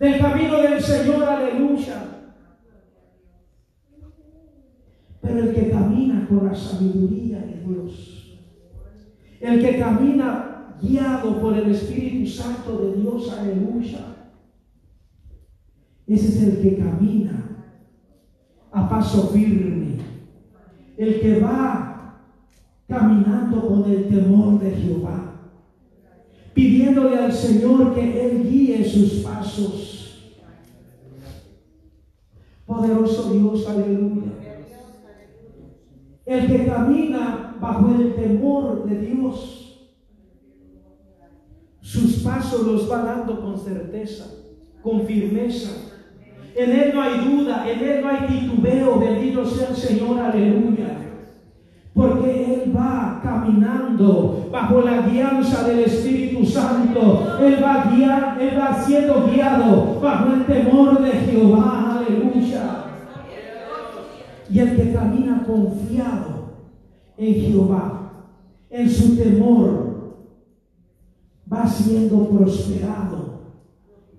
del 0.00 0.18
camino 0.18 0.60
del 0.60 0.82
Señor, 0.82 1.22
aleluya. 1.22 2.02
Pero 5.20 5.38
el 5.38 5.54
que 5.54 5.70
camina 5.70 6.26
con 6.28 6.46
la 6.46 6.54
sabiduría 6.54 7.38
de 7.38 7.62
Dios, 7.64 8.40
el 9.40 9.60
que 9.60 9.78
camina 9.78 10.74
guiado 10.82 11.40
por 11.40 11.56
el 11.56 11.70
Espíritu 11.70 12.28
Santo 12.28 12.76
de 12.78 13.00
Dios, 13.00 13.32
aleluya, 13.32 14.00
ese 16.08 16.26
es 16.26 16.42
el 16.42 16.60
que 16.60 16.76
camina 16.76 17.47
a 18.72 18.88
paso 18.88 19.28
firme, 19.28 19.98
el 20.96 21.20
que 21.20 21.40
va 21.40 21.88
caminando 22.88 23.66
con 23.68 23.90
el 23.90 24.08
temor 24.08 24.58
de 24.60 24.70
Jehová, 24.72 25.34
pidiéndole 26.54 27.18
al 27.18 27.32
Señor 27.32 27.94
que 27.94 28.26
Él 28.26 28.48
guíe 28.48 28.84
sus 28.84 29.20
pasos. 29.24 29.94
Poderoso 32.66 33.32
Dios, 33.32 33.66
aleluya. 33.66 34.32
El 36.26 36.46
que 36.46 36.66
camina 36.66 37.56
bajo 37.58 37.94
el 37.94 38.14
temor 38.14 38.84
de 38.84 39.00
Dios, 39.00 39.88
sus 41.80 42.22
pasos 42.22 42.66
los 42.66 42.90
va 42.90 43.02
dando 43.02 43.40
con 43.40 43.58
certeza, 43.58 44.26
con 44.82 45.06
firmeza. 45.06 45.87
En 46.54 46.70
Él 46.70 46.92
no 46.94 47.02
hay 47.02 47.18
duda, 47.20 47.64
en 47.68 47.80
Él 47.80 48.00
no 48.02 48.08
hay 48.08 48.26
titubeo, 48.26 48.98
bendito 48.98 49.44
sea 49.44 49.68
el 49.68 49.76
Señor, 49.76 50.18
aleluya. 50.18 50.98
Porque 51.94 52.54
Él 52.54 52.76
va 52.76 53.20
caminando 53.22 54.48
bajo 54.52 54.80
la 54.82 55.02
guianza 55.02 55.66
del 55.66 55.80
Espíritu 55.80 56.44
Santo. 56.44 57.38
Él 57.40 57.62
va, 57.62 57.90
guiar, 57.92 58.38
Él 58.40 58.58
va 58.58 58.82
siendo 58.82 59.26
guiado 59.26 60.00
bajo 60.00 60.32
el 60.32 60.44
temor 60.46 61.02
de 61.02 61.10
Jehová, 61.10 61.98
aleluya. 61.98 62.84
Y 64.50 64.58
el 64.60 64.76
que 64.76 64.92
camina 64.92 65.44
confiado 65.46 66.54
en 67.16 67.34
Jehová, 67.34 68.12
en 68.70 68.88
su 68.88 69.16
temor, 69.16 69.88
va 71.52 71.66
siendo 71.66 72.28
prosperado. 72.28 73.27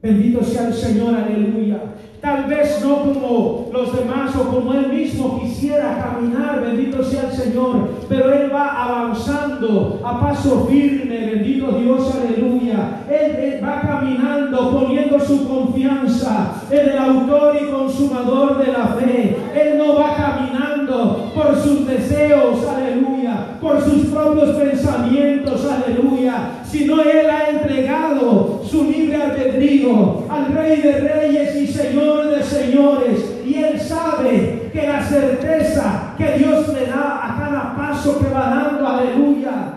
Bendito 0.02 0.42
sea 0.44 0.68
el 0.68 0.74
Señor, 0.74 1.14
aleluya. 1.14 1.78
Tal 2.22 2.46
vez 2.46 2.82
no 2.84 3.00
como 3.00 3.70
los 3.72 3.96
demás 3.98 4.34
o 4.36 4.44
como 4.50 4.74
él 4.74 4.88
mismo 4.90 5.42
quisiera 5.42 5.98
caminar, 5.98 6.62
bendito 6.62 7.04
sea 7.04 7.30
el 7.30 7.36
Señor, 7.36 7.90
pero 8.10 8.34
él 8.34 8.54
va 8.54 8.84
avanzando 8.84 10.00
a 10.04 10.20
paso 10.20 10.68
firme, 10.70 11.18
bendito 11.18 11.72
Dios, 11.74 12.14
aleluya. 12.16 13.04
Él, 13.10 13.62
va 13.64 13.82
caminando 13.82 14.72
poniendo 14.72 15.20
su 15.20 15.48
confianza 15.48 16.54
en 16.72 16.90
el 16.90 16.98
autor 16.98 17.58
y 17.62 17.70
consumador 17.70 18.58
de 18.66 18.72
la 18.72 18.88
fe. 18.88 19.38
Él 19.54 19.78
no 19.78 19.96
va 19.96 20.16
caminando 20.16 21.32
por 21.36 21.58
sus 21.58 21.86
deseos, 21.86 22.66
aleluya, 22.66 23.19
por 23.62 23.82
sus 23.82 24.08
propios 24.08 24.56
pensamientos, 24.56 25.66
aleluya, 25.66 26.62
sino 26.64 27.02
él 27.02 27.30
ha 27.30 27.50
entregado 27.50 28.62
su 28.70 28.86
libre 28.90 29.22
albedrío 29.22 30.24
al 30.30 30.54
Rey 30.54 30.82
de 30.82 31.00
Reyes 31.00 31.56
y 31.56 31.68
Señor 31.68 32.30
de 32.30 32.44
señores 32.44 33.40
y 33.46 33.56
él 33.56 33.80
sabe 33.80 34.70
que 34.72 34.88
la 34.88 35.04
certeza 35.04 36.14
que 36.18 36.38
Dios 36.38 36.68
le 36.70 36.86
da 36.86 37.20
a 37.24 37.40
cada 37.40 37.76
paso 37.76 38.20
que 38.20 38.30
va 38.30 38.50
dando, 38.50 38.88
aleluya, 38.88 39.74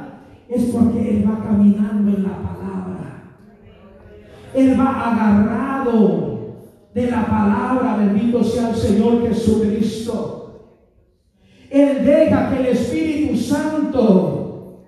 es 0.48 0.64
porque 0.64 1.10
él 1.10 1.24
va 1.26 1.42
caminando 1.42 2.16
en 2.16 2.22
la 2.22 2.36
palabra. 2.36 3.22
Él 4.54 4.78
va 4.78 5.10
agarrado 5.10 6.32
de 6.94 7.10
la 7.10 7.24
palabra, 7.24 7.96
bendito 7.96 8.44
sea 8.44 8.70
el 8.70 8.76
Señor 8.76 9.26
Jesucristo. 9.26 10.41
Él 11.72 12.04
deja 12.04 12.50
que 12.50 12.60
el 12.60 12.66
Espíritu 12.66 13.34
Santo 13.34 14.84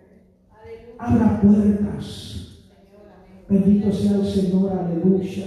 abra 0.99 1.41
puertas. 1.41 2.59
Bendito 3.49 3.91
sea 3.91 4.17
el 4.17 4.27
Señor, 4.27 4.71
aleluya. 4.71 5.47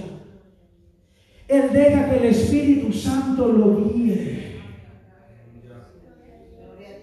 Él 1.46 1.62
deja 1.72 2.10
que 2.10 2.16
el 2.16 2.24
Espíritu 2.24 2.92
Santo 2.92 3.52
lo 3.52 3.84
guíe. 3.84 4.58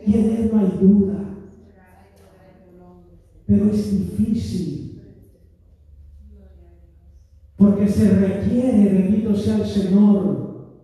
Y 0.06 0.14
en 0.14 0.30
Él 0.36 0.52
no 0.52 0.60
hay 0.60 0.78
duda. 0.82 1.20
Pero 3.48 3.72
es 3.72 4.18
difícil. 4.18 5.02
Porque 7.56 7.88
se 7.88 8.10
requiere, 8.10 8.90
bendito 8.90 9.34
sea 9.34 9.56
el 9.60 9.66
Señor, 9.66 10.82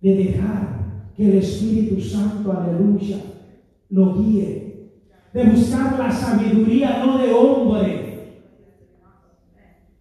de 0.00 0.16
dejar 0.16 0.75
que 1.16 1.30
el 1.30 1.38
Espíritu 1.38 2.00
Santo, 2.00 2.52
aleluya, 2.52 3.16
lo 3.88 4.14
guíe. 4.14 4.64
de 5.32 5.44
buscar 5.44 5.98
la 5.98 6.10
sabiduría 6.10 7.04
no 7.04 7.18
de 7.18 7.30
hombre, 7.30 8.42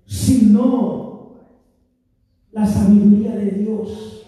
sino 0.05 1.41
la 2.51 2.65
sabiduría 2.65 3.35
de 3.35 3.51
Dios. 3.51 4.25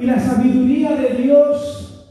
Y 0.00 0.06
la 0.06 0.18
sabiduría 0.18 0.96
de 0.96 1.22
Dios 1.22 2.08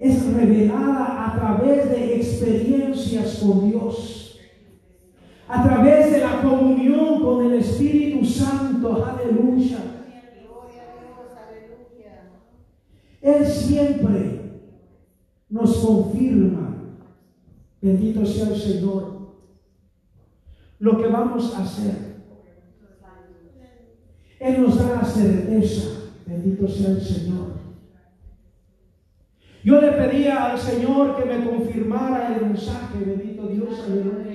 es 0.00 0.32
revelada 0.34 1.28
a 1.28 1.38
través 1.38 1.90
de 1.90 2.16
experiencias 2.16 3.38
con 3.38 3.70
Dios, 3.70 4.38
a 5.46 5.62
través 5.62 6.10
de 6.10 6.20
la 6.20 6.42
comunión 6.42 7.20
con 7.20 7.46
el 7.46 7.60
Espíritu 7.60 8.24
Santo. 8.24 9.04
Aleluya. 9.04 9.99
Él 13.20 13.46
siempre 13.46 14.40
nos 15.48 15.76
confirma, 15.78 16.76
bendito 17.82 18.24
sea 18.24 18.48
el 18.48 18.56
Señor, 18.56 19.20
lo 20.78 20.98
que 20.98 21.08
vamos 21.08 21.54
a 21.54 21.62
hacer. 21.62 22.10
Él 24.38 24.62
nos 24.62 24.78
da 24.78 24.96
la 24.96 25.04
certeza, 25.04 25.88
bendito 26.26 26.66
sea 26.66 26.90
el 26.90 27.02
Señor. 27.02 27.60
Yo 29.62 29.78
le 29.78 29.92
pedía 29.92 30.52
al 30.52 30.58
Señor 30.58 31.16
que 31.16 31.26
me 31.26 31.44
confirmara 31.44 32.34
el 32.34 32.46
mensaje, 32.46 33.04
bendito 33.04 33.46
Dios, 33.48 33.78
aleluya. 33.86 34.30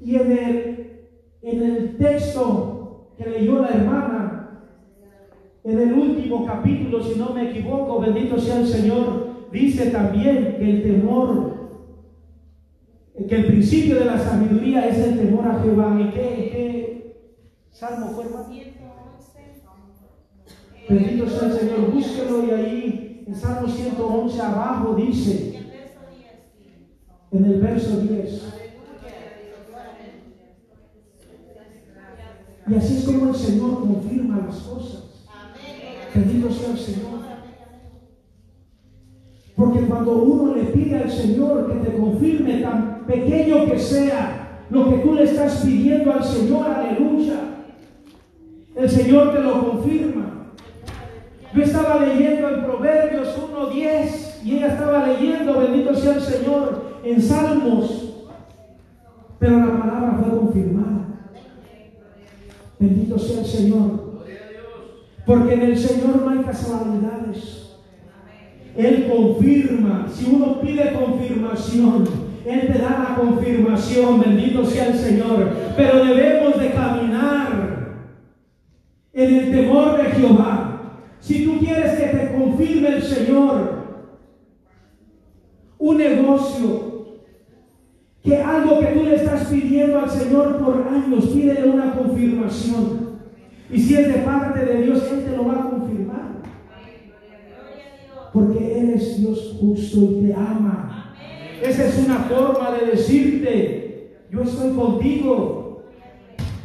Y 0.00 0.16
en 0.16 0.32
el, 0.32 1.08
en 1.40 1.62
el 1.62 1.96
texto 1.96 3.14
que 3.16 3.30
leyó 3.30 3.62
la 3.62 3.68
hermana, 3.68 4.13
en 5.64 5.80
el 5.80 5.94
último 5.94 6.44
capítulo, 6.44 7.02
si 7.02 7.18
no 7.18 7.30
me 7.30 7.50
equivoco, 7.50 7.98
bendito 7.98 8.38
sea 8.38 8.60
el 8.60 8.66
Señor, 8.66 9.48
dice 9.50 9.90
también 9.90 10.56
que 10.58 10.70
el 10.70 10.82
temor, 10.82 11.54
que 13.26 13.34
el 13.34 13.46
principio 13.46 13.98
de 13.98 14.04
la 14.04 14.18
sabiduría 14.18 14.86
es 14.86 14.98
el 14.98 15.18
temor 15.18 15.48
a 15.48 15.62
Jehová. 15.62 15.98
¿Y 15.98 16.10
qué, 16.10 17.30
salmo 17.70 18.08
fue, 18.08 18.26
Bendito 20.86 21.26
sea 21.26 21.48
el 21.48 21.52
Señor, 21.54 21.92
búsquelo 21.92 22.44
y 22.44 22.50
ahí 22.50 23.24
en 23.26 23.34
Salmo 23.34 23.66
111 23.66 24.40
abajo 24.42 24.94
dice, 24.94 25.60
en 27.30 27.44
el 27.44 27.60
verso 27.60 28.00
10. 28.00 28.54
Y 32.66 32.74
así 32.74 32.96
es 32.96 33.04
como 33.04 33.28
el 33.28 33.34
Señor 33.34 33.80
confirma 33.80 34.44
las 34.46 34.56
cosas. 34.56 35.03
Bendito 36.14 36.50
sea 36.50 36.70
el 36.70 36.78
Señor. 36.78 37.14
Porque 39.56 39.80
cuando 39.80 40.16
uno 40.16 40.54
le 40.54 40.64
pide 40.64 40.96
al 40.96 41.10
Señor 41.10 41.72
que 41.72 41.90
te 41.90 41.96
confirme, 41.96 42.60
tan 42.60 43.04
pequeño 43.06 43.66
que 43.66 43.78
sea, 43.78 44.66
lo 44.70 44.88
que 44.88 44.96
tú 44.98 45.14
le 45.14 45.24
estás 45.24 45.62
pidiendo 45.64 46.12
al 46.12 46.24
Señor, 46.24 46.66
aleluya, 46.66 47.40
el 48.74 48.90
Señor 48.90 49.32
te 49.32 49.40
lo 49.40 49.70
confirma. 49.70 50.52
Yo 51.54 51.62
estaba 51.62 52.04
leyendo 52.04 52.48
en 52.48 52.64
Proverbios 52.64 53.36
1.10 53.38 54.44
y 54.44 54.56
ella 54.56 54.66
estaba 54.68 55.06
leyendo, 55.06 55.60
bendito 55.60 55.94
sea 55.94 56.14
el 56.14 56.20
Señor, 56.20 57.00
en 57.04 57.22
Salmos, 57.22 58.26
pero 59.38 59.58
la 59.58 59.78
palabra 59.78 60.20
fue 60.20 60.36
confirmada. 60.36 61.06
Bendito 62.80 63.18
sea 63.18 63.40
el 63.40 63.46
Señor. 63.46 64.03
Porque 65.26 65.54
en 65.54 65.62
el 65.62 65.78
Señor 65.78 66.22
no 66.22 66.30
hay 66.30 66.38
casualidades. 66.38 67.64
Él 68.76 69.08
confirma. 69.10 70.06
Si 70.12 70.30
uno 70.34 70.60
pide 70.60 70.92
confirmación, 70.92 72.08
Él 72.44 72.72
te 72.72 72.78
da 72.78 73.08
la 73.10 73.16
confirmación. 73.16 74.20
Bendito 74.20 74.64
sea 74.64 74.88
el 74.88 74.94
Señor. 74.94 75.50
Pero 75.76 76.04
debemos 76.04 76.60
de 76.60 76.70
caminar 76.70 78.04
en 79.12 79.34
el 79.34 79.50
temor 79.50 79.96
de 79.96 80.10
Jehová. 80.10 80.70
Si 81.20 81.44
tú 81.44 81.58
quieres 81.58 81.98
que 81.98 82.06
te 82.06 82.36
confirme 82.36 82.88
el 82.88 83.02
Señor 83.02 83.84
un 85.78 85.98
negocio, 85.98 86.94
que 88.22 88.36
algo 88.38 88.80
que 88.80 88.86
tú 88.86 89.04
le 89.04 89.16
estás 89.16 89.48
pidiendo 89.48 90.00
al 90.00 90.10
Señor 90.10 90.58
por 90.58 90.86
años, 90.88 91.26
pídele 91.26 91.68
una 91.68 91.94
confirmación. 91.94 93.03
Y 93.70 93.80
si 93.80 93.94
es 93.94 94.08
de 94.08 94.20
parte 94.20 94.64
de 94.64 94.82
Dios, 94.82 95.02
Él 95.12 95.24
te 95.24 95.36
lo 95.36 95.46
va 95.46 95.54
a 95.54 95.70
confirmar 95.70 96.34
porque 98.34 98.80
Él 98.80 98.90
es 98.90 99.20
Dios 99.20 99.56
justo 99.60 99.98
y 100.10 100.26
te 100.26 100.34
ama. 100.34 101.14
Esa 101.62 101.86
es 101.86 102.04
una 102.04 102.18
forma 102.24 102.72
de 102.72 102.86
decirte, 102.90 104.18
yo 104.28 104.42
estoy 104.42 104.72
contigo. 104.72 105.84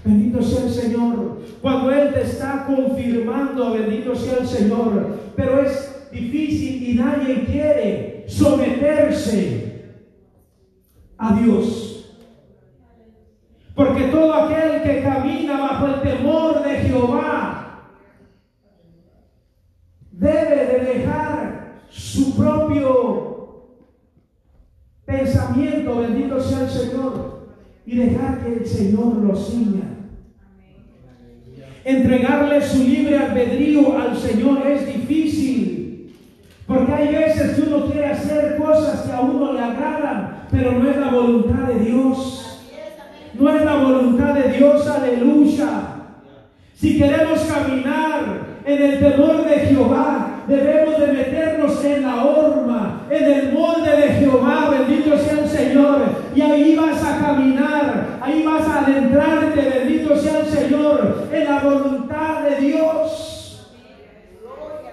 Bendito 0.03 0.41
sea 0.41 0.65
el 0.65 0.71
Señor. 0.71 1.37
Cuando 1.61 1.91
Él 1.91 2.11
te 2.11 2.23
está 2.23 2.65
confirmando, 2.65 3.73
bendito 3.73 4.15
sea 4.15 4.37
el 4.39 4.47
Señor. 4.47 5.19
Pero 5.35 5.61
es 5.61 6.09
difícil 6.11 6.89
y 6.89 6.93
nadie 6.95 7.45
quiere 7.45 8.25
someterse 8.27 9.93
a 11.19 11.39
Dios. 11.39 11.88
Porque 13.79 14.07
todo 14.07 14.33
aquel 14.33 14.81
que 14.83 15.01
camina 15.01 15.57
bajo 15.57 15.87
el 15.87 16.01
temor 16.01 16.61
de 16.65 16.79
Jehová 16.79 17.85
debe 20.11 20.65
de 20.65 20.79
dejar 20.83 21.83
su 21.89 22.35
propio 22.35 23.77
pensamiento, 25.05 25.95
bendito 25.95 26.41
sea 26.41 26.63
el 26.63 26.69
Señor, 26.69 27.47
y 27.85 27.95
dejar 27.95 28.43
que 28.43 28.53
el 28.55 28.65
Señor 28.65 29.15
lo 29.15 29.33
siga. 29.33 29.87
Entregarle 31.85 32.61
su 32.61 32.83
libre 32.83 33.17
albedrío 33.17 33.97
al 33.97 34.17
Señor 34.17 34.67
es 34.67 34.87
difícil, 34.87 36.17
porque 36.67 36.91
hay 36.91 37.15
veces 37.15 37.55
que 37.55 37.61
uno 37.61 37.85
quiere 37.85 38.07
hacer 38.07 38.57
cosas 38.57 39.03
que 39.03 39.11
a 39.13 39.21
uno 39.21 39.53
le 39.53 39.61
agradan, 39.61 40.47
pero 40.51 40.73
no 40.73 40.91
es 40.91 40.97
la 40.97 41.11
voluntad 41.11 41.65
de 41.69 41.79
Dios. 41.79 42.48
No 43.39 43.55
es 43.55 43.63
la 43.63 43.75
voluntad 43.75 44.33
de 44.33 44.51
Dios, 44.51 44.85
aleluya. 44.85 45.67
Si 46.75 46.97
queremos 46.97 47.39
caminar 47.39 48.59
en 48.65 48.81
el 48.81 48.99
temor 48.99 49.45
de 49.45 49.59
Jehová, 49.59 50.43
debemos 50.45 50.99
de 50.99 51.07
meternos 51.07 51.85
en 51.85 52.01
la 52.01 52.25
horma, 52.25 53.07
en 53.09 53.23
el 53.23 53.53
molde 53.53 53.95
de 53.95 54.07
Jehová, 54.09 54.69
bendito 54.71 55.17
sea 55.17 55.39
el 55.39 55.47
Señor, 55.47 56.01
y 56.35 56.41
ahí 56.41 56.75
vas 56.75 57.01
a 57.03 57.19
caminar, 57.19 58.19
ahí 58.21 58.43
vas 58.43 58.67
a 58.67 58.85
adentrarte, 58.85 59.61
bendito 59.61 60.17
sea 60.17 60.39
el 60.39 60.45
Señor, 60.45 61.27
en 61.31 61.45
la 61.45 61.59
voluntad 61.59 62.43
de 62.43 62.65
Dios. 62.65 63.69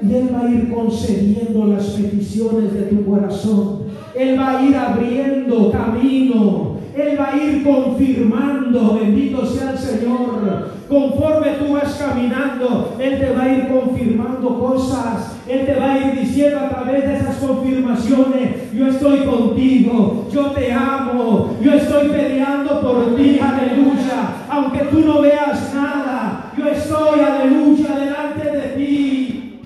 Y 0.00 0.14
Él 0.14 0.30
va 0.32 0.46
a 0.46 0.50
ir 0.50 0.72
concediendo 0.72 1.66
las 1.66 1.86
peticiones 1.86 2.72
de 2.74 2.82
tu 2.82 3.04
corazón. 3.04 3.86
Él 4.14 4.38
va 4.38 4.58
a 4.58 4.62
ir 4.62 4.76
abriendo 4.76 5.72
camino. 5.72 6.75
Él 6.96 7.20
va 7.20 7.32
a 7.32 7.36
ir 7.36 7.62
confirmando, 7.62 8.98
bendito 8.98 9.44
sea 9.44 9.72
el 9.72 9.78
Señor, 9.78 10.76
Conforme 10.88 11.50
tú 11.58 11.72
vas 11.72 11.94
caminando, 11.94 12.94
Él 13.00 13.18
te 13.18 13.32
va 13.32 13.42
a 13.42 13.52
ir 13.52 13.68
confirmando 13.68 14.58
cosas. 14.60 15.36
Él 15.48 15.66
te 15.66 15.74
va 15.74 15.92
a 15.92 15.98
ir 15.98 16.20
diciendo 16.20 16.60
a 16.60 16.68
través 16.68 17.04
de 17.04 17.16
esas 17.16 17.36
confirmaciones, 17.36 18.72
yo 18.72 18.86
estoy 18.86 19.24
contigo, 19.24 20.28
yo 20.32 20.46
te 20.52 20.72
amo, 20.72 21.56
yo 21.60 21.72
estoy 21.72 22.08
peleando 22.08 22.80
por 22.80 23.16
ti, 23.16 23.40
aleluya. 23.40 24.44
Aunque 24.48 24.84
tú 24.84 25.00
no 25.00 25.22
veas 25.22 25.74
nada, 25.74 26.52
yo 26.56 26.68
estoy, 26.68 27.20
aleluya, 27.20 27.98
delante 27.98 28.50
de 28.50 28.68
ti. 28.76 29.60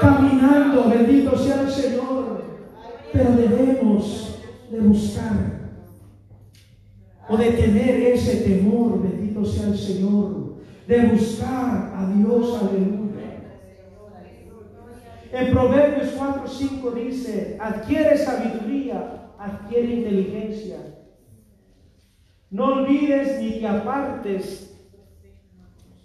Caminando, 0.00 0.90
bendito 0.90 1.38
sea 1.38 1.62
el 1.62 1.70
Señor. 1.70 2.44
Pero 3.12 3.30
debemos 3.30 4.40
de 4.70 4.80
buscar 4.80 5.67
o 7.28 7.36
de 7.36 7.50
tener 7.50 8.00
ese 8.00 8.36
temor, 8.36 9.02
bendito 9.02 9.44
sea 9.44 9.68
el 9.68 9.78
Señor, 9.78 10.54
de 10.86 11.06
buscar 11.06 11.92
a 11.94 12.12
Dios, 12.14 12.62
aleluya. 12.62 13.08
En 15.30 15.50
Proverbios 15.52 16.14
4, 16.16 16.48
5 16.48 16.90
dice, 16.92 17.58
adquiere 17.60 18.16
sabiduría, 18.16 19.28
adquiere 19.38 19.96
inteligencia. 19.96 20.78
No 22.50 22.64
olvides 22.64 23.38
ni 23.40 23.60
te 23.60 23.68
apartes 23.68 24.74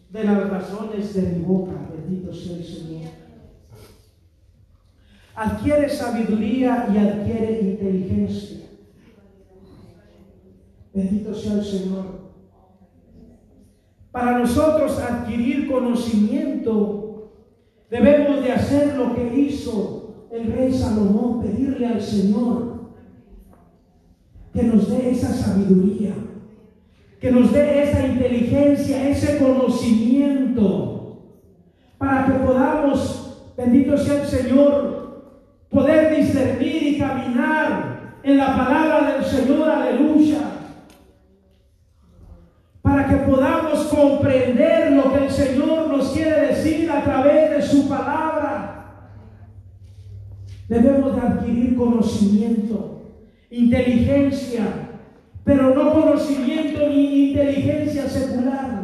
de 0.09 0.23
las 0.25 0.49
razones 0.49 1.13
de 1.13 1.21
mi 1.21 1.43
boca, 1.43 1.71
bendito 1.89 2.33
sea 2.33 2.57
el 2.57 2.65
Señor. 2.65 3.11
Adquiere 5.35 5.89
sabiduría 5.89 6.89
y 6.93 6.97
adquiere 6.97 7.61
inteligencia. 7.61 8.62
Bendito 10.93 11.33
sea 11.33 11.53
el 11.53 11.65
Señor. 11.65 12.23
Para 14.11 14.37
nosotros 14.37 14.99
adquirir 14.99 15.71
conocimiento, 15.71 17.31
debemos 17.89 18.43
de 18.43 18.51
hacer 18.51 18.95
lo 18.95 19.15
que 19.15 19.35
hizo 19.35 20.27
el 20.31 20.53
rey 20.53 20.71
Salomón 20.71 21.41
pedirle 21.41 21.87
al 21.87 22.01
Señor 22.01 22.73
que 24.53 24.63
nos 24.63 24.87
dé 24.87 25.09
esa 25.09 25.33
sabiduría, 25.33 26.13
que 27.19 27.31
nos 27.31 27.51
dé 27.51 27.83
esa 27.83 28.05
inteligencia, 28.05 29.09
ese 29.09 29.39
conocimiento, 29.39 31.23
para 31.97 32.27
que 32.27 32.33
podamos, 32.33 33.51
bendito 33.57 33.97
sea 33.97 34.21
el 34.21 34.27
Señor, 34.27 35.33
poder 35.71 36.15
discernir 36.15 36.83
y 36.83 36.99
caminar 36.99 38.19
en 38.21 38.37
la 38.37 38.55
palabra 38.55 39.13
del 39.13 39.25
Señor, 39.25 39.67
aleluya. 39.67 40.52
Que 43.09 43.17
podamos 43.17 43.79
comprender 43.85 44.93
lo 44.93 45.13
que 45.13 45.25
el 45.25 45.29
Señor 45.29 45.87
nos 45.89 46.11
quiere 46.11 46.47
decir 46.47 46.89
a 46.89 47.03
través 47.03 47.51
de 47.51 47.61
su 47.61 47.87
palabra. 47.87 49.09
Debemos 50.67 51.15
de 51.15 51.21
adquirir 51.21 51.75
conocimiento 51.75 52.93
inteligencia, 53.53 54.63
pero 55.43 55.75
no 55.75 55.93
conocimiento 55.93 56.89
ni 56.89 57.29
inteligencia 57.29 58.09
secular, 58.09 58.83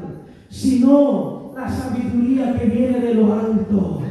sino 0.50 1.54
la 1.56 1.70
sabiduría 1.70 2.56
que 2.58 2.66
viene 2.66 3.00
de 3.00 3.14
lo 3.16 3.34
alto. 3.34 4.02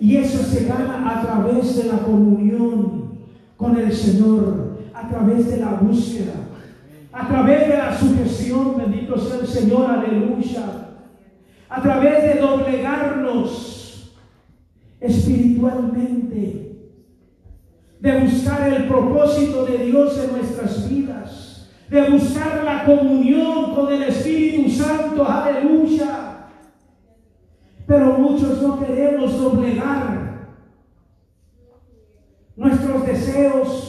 Y 0.00 0.16
eso 0.16 0.42
se 0.42 0.66
gana 0.66 1.18
a 1.18 1.22
través 1.22 1.76
de 1.76 1.84
la 1.84 1.98
comunión 1.98 3.16
con 3.56 3.76
el 3.78 3.92
Señor, 3.92 4.78
a 4.92 5.08
través 5.08 5.50
de 5.50 5.58
la 5.58 5.74
búsqueda, 5.74 6.34
a 7.16 7.26
través 7.26 7.68
de 7.68 7.78
la 7.78 7.98
sujeción, 7.98 8.76
bendito 8.76 9.16
sea 9.16 9.38
el 9.40 9.46
Señor, 9.46 9.90
aleluya, 9.90 10.64
a 11.68 11.82
través 11.82 12.22
de 12.22 12.40
doblegarnos 12.40 14.12
espiritualmente 15.00 16.66
de 18.00 18.20
buscar 18.20 18.70
el 18.70 18.86
propósito 18.86 19.64
de 19.64 19.78
Dios 19.78 20.18
en 20.22 20.32
nuestras 20.32 20.88
vidas, 20.88 21.70
de 21.88 22.10
buscar 22.10 22.62
la 22.62 22.84
comunión 22.84 23.74
con 23.74 23.92
el 23.92 24.02
Espíritu 24.02 24.70
Santo, 24.70 25.26
aleluya. 25.26 26.48
Pero 27.86 28.18
muchos 28.18 28.60
no 28.60 28.78
queremos 28.78 29.38
doblegar 29.38 30.50
nuestros 32.56 33.06
deseos. 33.06 33.85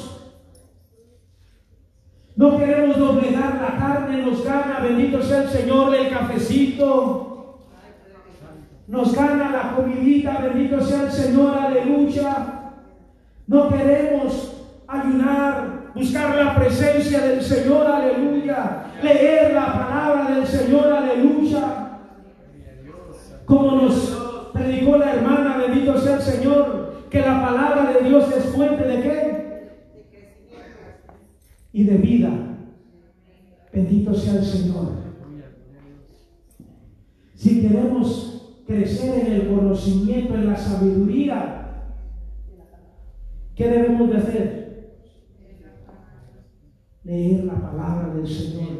No 2.37 2.55
queremos 2.55 2.99
doblegar 2.99 3.59
la 3.59 3.77
carne, 3.79 4.21
nos 4.21 4.45
gana, 4.45 4.79
bendito 4.79 5.23
sea 5.23 5.41
el 5.41 5.49
Señor, 5.49 5.95
el 5.95 6.09
cafecito. 6.09 7.57
Nos 8.87 9.15
gana 9.15 9.51
la 9.51 9.75
comidita, 9.75 10.37
bendito 10.37 10.79
sea 10.79 11.05
el 11.05 11.11
Señor, 11.11 11.57
aleluya. 11.57 12.71
No 13.47 13.69
queremos 13.69 14.55
ayunar, 14.87 15.91
buscar 15.95 16.35
la 16.35 16.55
presencia 16.55 17.21
del 17.21 17.41
Señor, 17.41 17.87
aleluya. 17.87 18.83
Leer 19.01 19.55
la 19.55 19.73
palabra 19.73 20.35
del 20.35 20.45
Señor, 20.45 20.93
aleluya. 20.93 21.99
Como 23.45 23.81
nos 23.81 24.51
predicó 24.53 24.97
la 24.97 25.13
hermana, 25.15 25.57
bendito 25.57 25.97
sea 25.97 26.17
el 26.17 26.21
Señor, 26.21 26.93
que 27.09 27.19
la 27.21 27.41
palabra 27.41 27.93
de 27.93 28.07
Dios 28.07 28.31
es 28.31 28.45
fuente 28.53 28.83
de 28.83 29.01
qué? 29.01 29.36
Y 31.77 31.83
de 31.83 31.97
vida. 31.97 32.31
Bendito 33.71 34.11
sea 34.11 34.37
el 34.37 34.43
Señor. 34.43 34.93
Si 37.35 37.61
queremos 37.61 38.63
crecer 38.65 39.27
en 39.27 39.33
el 39.33 39.47
conocimiento, 39.47 40.33
en 40.33 40.47
la 40.47 40.57
sabiduría, 40.57 41.57
¿Qué 43.55 43.67
debemos 43.67 44.09
de 44.09 44.17
hacer? 44.17 44.97
Leer 47.03 47.43
la 47.45 47.61
palabra 47.61 48.13
del 48.13 48.27
Señor. 48.27 48.77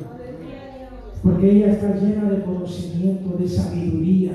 Porque 1.22 1.52
ella 1.52 1.74
está 1.74 1.96
llena 1.96 2.30
de 2.30 2.44
conocimiento, 2.44 3.38
de 3.38 3.48
sabiduría. 3.48 4.32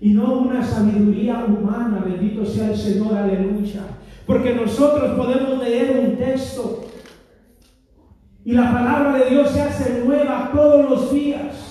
Y 0.00 0.14
no 0.14 0.40
una 0.40 0.64
sabiduría 0.64 1.44
humana, 1.44 2.04
bendito 2.04 2.44
sea 2.44 2.70
el 2.70 2.76
Señor, 2.76 3.16
aleluya. 3.16 3.82
Porque 4.26 4.54
nosotros 4.54 5.16
podemos 5.16 5.58
leer 5.60 6.06
un 6.06 6.16
texto 6.16 6.89
y 8.44 8.52
la 8.52 8.72
palabra 8.72 9.18
de 9.18 9.30
Dios 9.30 9.50
se 9.50 9.60
hace 9.60 10.02
nueva 10.04 10.50
todos 10.52 10.88
los 10.88 11.12
días 11.12 11.70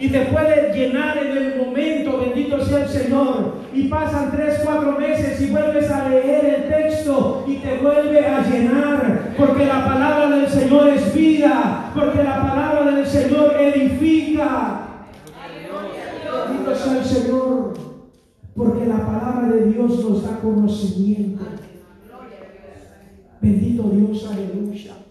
y 0.00 0.08
te 0.10 0.26
puede 0.26 0.72
llenar 0.72 1.18
en 1.18 1.36
el 1.36 1.56
momento, 1.56 2.18
bendito 2.18 2.64
sea 2.64 2.84
el 2.84 2.88
Señor. 2.88 3.54
Y 3.74 3.88
pasan 3.88 4.30
tres, 4.30 4.60
cuatro 4.64 4.92
meses 4.92 5.40
y 5.40 5.50
vuelves 5.50 5.90
a 5.90 6.08
leer 6.08 6.44
el 6.44 6.68
texto 6.68 7.44
y 7.46 7.56
te 7.56 7.78
vuelve 7.78 8.24
a 8.24 8.48
llenar, 8.48 9.34
porque 9.36 9.66
la 9.66 9.84
palabra 9.84 10.36
del 10.36 10.48
Señor 10.48 10.88
es 10.90 11.14
vida, 11.14 11.90
porque 11.94 12.22
la 12.22 12.42
palabra 12.42 12.92
del 12.92 13.06
Señor 13.06 13.56
edifica. 13.58 14.84
Bendito 16.48 16.76
sea 16.76 16.98
el 16.98 17.04
Señor, 17.04 17.74
porque 18.54 18.86
la 18.86 19.04
palabra 19.04 19.48
de 19.48 19.72
Dios 19.72 20.04
nos 20.04 20.22
da 20.22 20.38
conocimiento. 20.38 21.44
Bendito 23.40 23.82
Dios, 23.82 24.30
aleluya. 24.30 25.07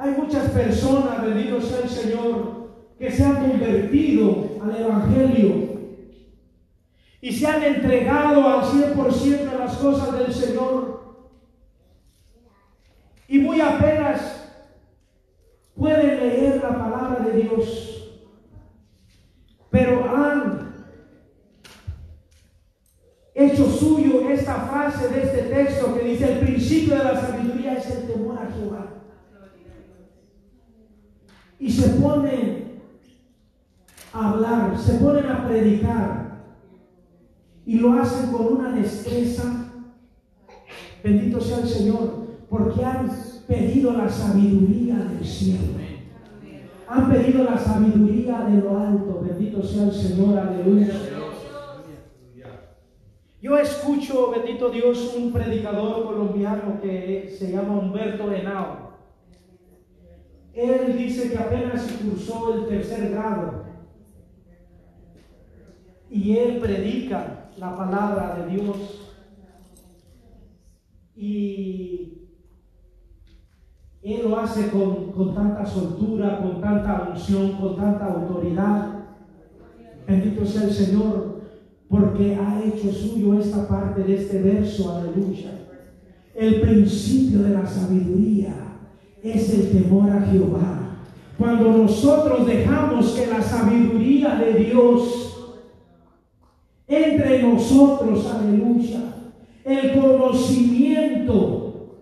Hay 0.00 0.12
muchas 0.12 0.50
personas, 0.52 1.22
bendito 1.22 1.60
sea 1.60 1.80
el 1.80 1.90
Señor, 1.90 2.70
que 2.98 3.10
se 3.10 3.22
han 3.22 3.36
convertido 3.36 4.48
al 4.62 4.74
Evangelio 4.74 5.78
y 7.20 7.30
se 7.30 7.46
han 7.46 7.62
entregado 7.62 8.48
al 8.48 8.62
100% 8.62 9.50
a 9.50 9.58
las 9.58 9.76
cosas 9.76 10.18
del 10.18 10.32
Señor. 10.32 11.26
Y 13.28 13.40
muy 13.40 13.60
apenas 13.60 14.54
pueden 15.76 16.18
leer 16.18 16.62
la 16.62 16.78
palabra 16.78 17.22
de 17.26 17.42
Dios, 17.42 18.22
pero 19.68 20.16
han 20.16 20.72
hecho 23.34 23.66
suyo 23.66 24.30
esta 24.30 24.54
frase 24.54 25.08
de 25.08 25.22
este 25.24 25.42
texto 25.42 25.94
que 25.94 26.08
dice, 26.08 26.32
el 26.32 26.38
principio 26.38 26.96
de 26.96 27.04
la 27.04 27.20
sabiduría 27.20 27.74
es 27.74 27.90
el 27.90 28.06
temor 28.06 28.38
a 28.38 28.50
Jehová 28.50 28.99
y 31.60 31.70
se 31.70 31.90
ponen 32.00 32.80
a 34.12 34.30
hablar, 34.30 34.78
se 34.78 34.94
ponen 34.94 35.26
a 35.26 35.46
predicar 35.46 36.40
y 37.66 37.78
lo 37.78 37.92
hacen 37.92 38.32
con 38.32 38.54
una 38.54 38.72
destreza. 38.72 39.66
Bendito 41.04 41.40
sea 41.40 41.58
el 41.58 41.68
Señor, 41.68 42.26
porque 42.48 42.84
han 42.84 43.08
pedido 43.46 43.92
la 43.92 44.08
sabiduría 44.08 44.96
del 44.96 45.24
cielo. 45.24 45.78
Han 46.88 47.08
pedido 47.08 47.44
la 47.44 47.56
sabiduría 47.56 48.40
de 48.40 48.60
lo 48.60 48.76
alto. 48.76 49.22
Bendito 49.22 49.62
sea 49.62 49.84
el 49.84 49.92
Señor, 49.92 50.38
aleluya. 50.38 50.88
Yo 53.40 53.58
escucho, 53.58 54.32
bendito 54.32 54.70
Dios, 54.70 55.14
un 55.16 55.32
predicador 55.32 56.04
colombiano 56.04 56.80
que 56.82 57.34
se 57.38 57.52
llama 57.52 57.78
Humberto 57.78 58.32
Henao. 58.32 58.89
Él 60.52 60.96
dice 60.98 61.30
que 61.30 61.38
apenas 61.38 61.86
cursó 62.02 62.54
el 62.54 62.66
tercer 62.66 63.10
grado 63.10 63.64
y 66.10 66.36
él 66.36 66.58
predica 66.58 67.50
la 67.56 67.76
palabra 67.76 68.36
de 68.36 68.54
Dios 68.54 68.76
y 71.14 72.20
él 74.02 74.22
lo 74.24 74.38
hace 74.38 74.70
con, 74.70 75.12
con, 75.12 75.34
tanta 75.34 75.64
soltura, 75.64 76.40
con 76.40 76.60
tanta 76.60 77.10
unción, 77.10 77.52
con 77.52 77.76
tanta 77.76 78.06
autoridad. 78.06 79.04
Bendito 80.06 80.44
sea 80.44 80.64
el 80.64 80.72
Señor, 80.72 81.42
porque 81.88 82.34
ha 82.34 82.62
hecho 82.64 82.90
suyo 82.90 83.38
esta 83.38 83.68
parte 83.68 84.02
de 84.02 84.16
este 84.16 84.40
verso, 84.40 84.96
aleluya. 84.96 85.50
El 86.34 86.60
principio 86.62 87.42
de 87.42 87.50
la 87.50 87.66
sabiduría 87.66 88.69
es 89.22 89.54
el 89.54 89.70
temor 89.70 90.10
a 90.10 90.22
Jehová. 90.22 90.96
Cuando 91.38 91.70
nosotros 91.70 92.46
dejamos 92.46 93.12
que 93.12 93.26
la 93.26 93.42
sabiduría 93.42 94.36
de 94.36 94.54
Dios 94.54 95.26
entre 96.86 97.42
nosotros, 97.42 98.26
aleluya, 98.26 99.14
el 99.64 100.00
conocimiento, 100.00 101.96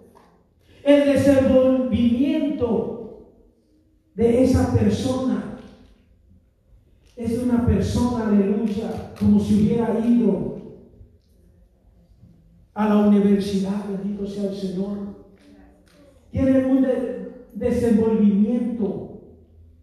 el 0.82 1.12
desenvolvimiento 1.12 3.28
de 4.14 4.44
esa 4.44 4.72
persona, 4.72 5.58
es 7.16 7.38
una 7.38 7.66
persona, 7.66 8.28
aleluya, 8.28 9.12
como 9.18 9.40
si 9.40 9.54
hubiera 9.54 9.98
ido 10.06 10.58
a 12.74 12.88
la 12.88 12.96
universidad, 13.08 13.84
bendito 13.88 14.26
sea 14.26 14.50
el 14.50 14.56
Señor 14.56 15.07
tienen 16.30 16.66
un 16.66 16.86
desenvolvimiento 17.54 19.20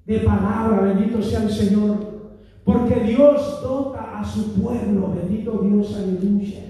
de 0.05 0.19
palabra, 0.19 0.81
bendito 0.81 1.21
sea 1.21 1.43
el 1.43 1.49
Señor. 1.49 2.15
Porque 2.63 2.95
Dios 2.95 3.61
dota 3.61 4.19
a 4.19 4.23
su 4.23 4.53
pueblo, 4.53 5.13
bendito 5.15 5.59
Dios, 5.63 5.95
aleluya. 5.95 6.61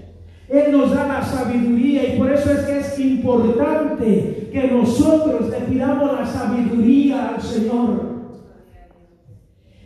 Él 0.48 0.72
nos 0.72 0.92
da 0.92 1.08
la 1.08 1.24
sabiduría 1.24 2.14
y 2.14 2.18
por 2.20 2.32
eso 2.32 2.52
es 2.52 2.60
que 2.66 2.78
es 2.80 3.00
importante 3.00 4.50
que 4.52 4.68
nosotros 4.72 5.50
le 5.50 5.60
pidamos 5.62 6.20
la 6.20 6.26
sabiduría 6.26 7.30
al 7.30 7.42
Señor. 7.42 8.16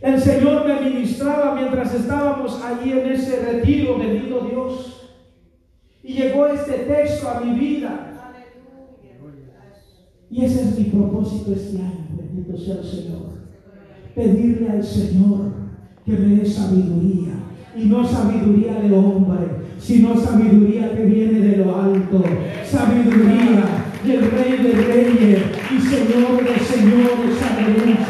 El 0.02 0.20
Señor 0.20 0.66
me 0.66 0.90
ministraba 0.90 1.54
mientras 1.54 1.94
estábamos 1.94 2.62
allí 2.62 2.92
en 2.92 3.12
ese 3.12 3.40
retiro, 3.40 3.98
bendito 3.98 4.40
Dios. 4.40 5.10
Y 6.02 6.14
llegó 6.14 6.46
este 6.46 6.72
texto 6.72 7.28
a 7.28 7.40
mi 7.40 7.58
vida. 7.58 8.09
Y 10.30 10.44
ese 10.44 10.62
es 10.62 10.78
mi 10.78 10.84
propósito 10.84 11.52
este 11.52 11.78
año, 11.78 12.06
bendito 12.16 12.56
sea 12.56 12.76
el 12.76 12.84
Señor. 12.84 13.30
Pedirle 14.14 14.70
al 14.70 14.84
Señor 14.84 15.50
que 16.06 16.12
me 16.12 16.36
dé 16.36 16.46
sabiduría. 16.46 17.32
Y 17.76 17.86
no 17.86 18.06
sabiduría 18.06 18.80
de 18.80 18.96
hombre, 18.96 19.46
sino 19.80 20.16
sabiduría 20.16 20.94
que 20.94 21.04
viene 21.04 21.40
de 21.40 21.56
lo 21.56 21.76
alto. 21.76 22.22
Sabiduría 22.64 23.64
del 24.04 24.30
Rey 24.30 24.56
de 24.62 24.72
Reyes 24.72 25.42
y 25.68 25.80
Señor 25.80 26.44
de 26.44 26.58
Señores. 26.60 27.42
Aleluya. 27.50 28.06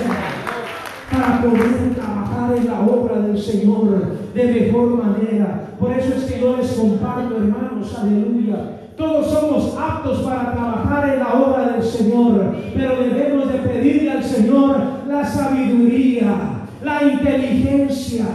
Para 1.10 1.42
poder 1.42 1.94
trabajar 1.94 2.56
en 2.56 2.66
la 2.66 2.80
obra 2.80 3.20
del 3.20 3.38
Señor 3.38 4.16
de 4.34 4.44
mejor 4.44 5.04
manera. 5.04 5.74
Por 5.78 5.92
eso 5.92 6.14
es 6.14 6.24
que 6.24 6.40
yo 6.40 6.56
les 6.58 6.70
comparto, 6.72 7.36
hermanos. 7.36 7.96
Aleluya 7.98 8.80
todos 8.96 9.30
somos 9.30 9.76
aptos 9.76 10.20
para 10.20 10.52
trabajar 10.52 11.08
en 11.08 11.20
la 11.20 11.32
obra 11.34 11.72
del 11.72 11.82
Señor, 11.82 12.54
pero 12.74 12.96
debemos 12.96 13.52
de 13.52 13.58
pedirle 13.60 14.10
al 14.10 14.24
Señor 14.24 14.80
la 15.06 15.24
sabiduría, 15.24 16.66
la 16.82 17.02
inteligencia 17.02 18.26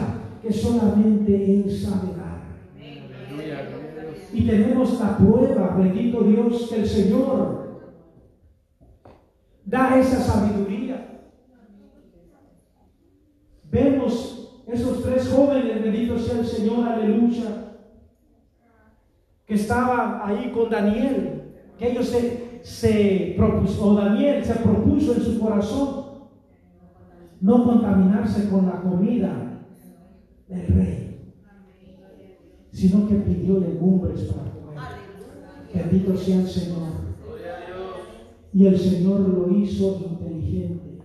que 0.41 0.51
solamente 0.51 1.33
Él 1.35 1.71
sabe 1.71 2.15
dar. 2.17 2.25
Y 4.33 4.45
tenemos 4.45 4.99
la 4.99 5.17
prueba, 5.17 5.75
bendito 5.77 6.21
Dios, 6.21 6.67
que 6.69 6.81
el 6.81 6.87
Señor 6.87 7.81
da 9.65 9.99
esa 9.99 10.19
sabiduría. 10.19 11.19
Vemos 13.71 14.63
esos 14.67 15.03
tres 15.03 15.29
jóvenes, 15.29 15.83
bendito 15.83 16.17
sea 16.17 16.39
el 16.39 16.45
Señor, 16.45 16.87
aleluya 16.87 17.64
que 19.45 19.53
estaba 19.53 20.25
ahí 20.25 20.51
con 20.51 20.69
Daniel, 20.69 21.43
que 21.77 21.91
ellos 21.91 22.07
se, 22.07 22.59
se 22.63 23.33
propuso, 23.37 23.85
o 23.85 23.95
Daniel 23.95 24.43
se 24.43 24.55
propuso 24.55 25.13
en 25.13 25.21
su 25.21 25.39
corazón 25.39 26.05
no 27.41 27.63
contaminarse 27.63 28.49
con 28.49 28.65
la 28.65 28.81
comida 28.81 29.61
del 30.47 30.67
rey, 30.67 31.33
sino 32.71 33.07
que 33.07 33.15
pidió 33.15 33.59
legumbres 33.59 34.21
para 34.21 34.51
comer. 34.51 34.83
Bendito 35.73 36.17
sea 36.17 36.41
el 36.41 36.47
Señor. 36.47 36.95
Y 38.53 38.65
el 38.65 38.79
Señor 38.79 39.19
lo 39.19 39.55
hizo 39.55 40.01
inteligente. 40.09 40.99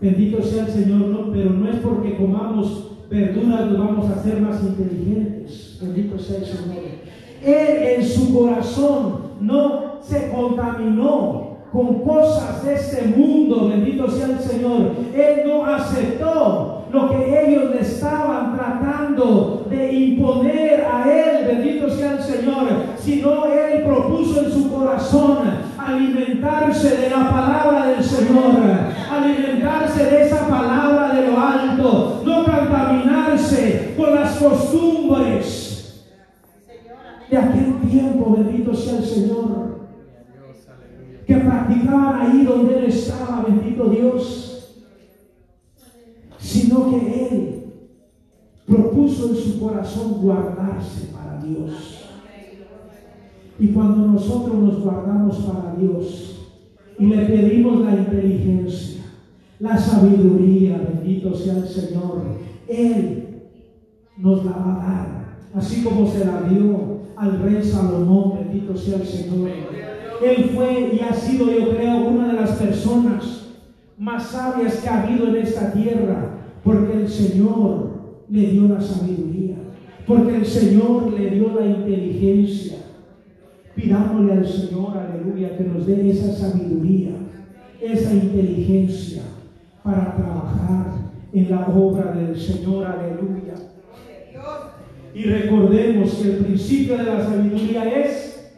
Bendito 0.00 0.42
sea 0.42 0.66
el 0.66 0.72
Señor, 0.72 1.00
no, 1.08 1.30
pero 1.30 1.50
no 1.50 1.68
es 1.68 1.76
porque 1.80 2.16
comamos 2.16 2.96
verduras 3.08 3.70
nos 3.70 3.78
vamos 3.78 4.10
a 4.10 4.22
ser 4.22 4.40
más 4.40 4.62
inteligentes. 4.62 5.35
Bendito 5.80 6.18
sea 6.18 6.38
el 6.38 6.46
Señor. 6.46 6.84
Él 7.44 7.82
en 7.96 8.06
su 8.06 8.34
corazón 8.34 9.18
no 9.40 9.96
se 10.02 10.30
contaminó 10.30 11.56
con 11.72 12.02
cosas 12.02 12.64
de 12.64 12.74
este 12.74 13.08
mundo. 13.16 13.68
Bendito 13.68 14.08
sea 14.10 14.26
el 14.26 14.40
Señor. 14.40 14.92
Él 15.14 15.42
no 15.46 15.66
aceptó 15.66 16.76
lo 16.92 17.10
que 17.10 17.46
ellos 17.46 17.74
le 17.74 17.80
estaban 17.80 18.56
tratando 18.56 19.66
de 19.68 19.92
imponer 19.92 20.86
a 20.90 21.04
él, 21.12 21.46
bendito 21.46 21.90
sea 21.90 22.12
el 22.12 22.22
Señor, 22.22 22.68
sino 22.98 23.46
él 23.46 23.82
propuso 23.84 24.44
en 24.44 24.52
su 24.52 24.70
corazón 24.70 25.38
alimentarse 25.76 26.96
de 26.96 27.10
la 27.10 27.30
palabra 27.30 27.86
del 27.88 28.04
Señor, 28.04 28.54
alimentarse 29.10 30.04
de 30.04 30.22
esa 30.22 30.48
palabra 30.48 30.95
de 37.30 37.36
aquel 37.36 37.80
tiempo, 37.88 38.36
bendito 38.36 38.74
sea 38.74 38.98
el 38.98 39.04
Señor, 39.04 39.76
que 41.26 41.34
practicaban 41.36 42.20
ahí 42.20 42.44
donde 42.44 42.78
él 42.78 42.84
estaba, 42.84 43.44
bendito 43.44 43.88
Dios, 43.88 44.82
sino 46.38 46.90
que 46.90 47.28
él 47.28 47.56
propuso 48.66 49.30
en 49.30 49.36
su 49.36 49.60
corazón 49.60 50.20
guardarse 50.20 51.08
para 51.12 51.42
Dios. 51.42 52.04
Y 53.58 53.68
cuando 53.68 54.06
nosotros 54.08 54.54
nos 54.54 54.80
guardamos 54.80 55.36
para 55.38 55.74
Dios 55.76 56.48
y 56.98 57.06
le 57.06 57.24
pedimos 57.24 57.84
la 57.84 57.96
inteligencia, 57.96 59.02
la 59.58 59.78
sabiduría, 59.78 60.78
bendito 60.78 61.34
sea 61.34 61.56
el 61.56 61.66
Señor, 61.66 62.22
Él 62.68 63.48
nos 64.18 64.44
la 64.44 64.52
va 64.52 64.74
a 64.74 64.86
dar, 64.86 65.38
así 65.54 65.82
como 65.82 66.06
se 66.06 66.24
la 66.24 66.42
dio 66.42 66.95
al 67.16 67.40
rey 67.40 67.62
Salomón, 67.62 68.34
bendito 68.38 68.76
sea 68.76 68.96
el 68.96 69.06
Señor. 69.06 69.50
Él 70.22 70.50
fue 70.54 70.94
y 70.94 71.00
ha 71.00 71.12
sido, 71.12 71.46
yo 71.50 71.70
creo, 71.70 72.08
una 72.08 72.28
de 72.28 72.40
las 72.40 72.52
personas 72.52 73.54
más 73.98 74.26
sabias 74.26 74.80
que 74.80 74.88
ha 74.88 75.02
habido 75.02 75.28
en 75.28 75.36
esta 75.36 75.72
tierra, 75.72 76.38
porque 76.62 76.94
el 76.94 77.08
Señor 77.08 77.90
le 78.28 78.46
dio 78.48 78.68
la 78.68 78.80
sabiduría, 78.80 79.56
porque 80.06 80.36
el 80.36 80.46
Señor 80.46 81.12
le 81.12 81.30
dio 81.30 81.54
la 81.58 81.66
inteligencia. 81.66 82.78
Pidámosle 83.74 84.32
al 84.32 84.46
Señor, 84.46 84.96
aleluya, 84.96 85.56
que 85.56 85.64
nos 85.64 85.86
dé 85.86 86.10
esa 86.10 86.32
sabiduría, 86.32 87.10
esa 87.80 88.14
inteligencia 88.14 89.22
para 89.82 90.16
trabajar 90.16 90.92
en 91.32 91.50
la 91.50 91.68
obra 91.68 92.12
del 92.12 92.36
Señor, 92.36 92.86
aleluya. 92.86 93.54
Y 95.16 95.22
recordemos 95.22 96.12
que 96.14 96.28
el 96.28 96.36
principio 96.44 96.98
de 96.98 97.04
la 97.04 97.24
sabiduría 97.24 97.84
es, 97.88 98.52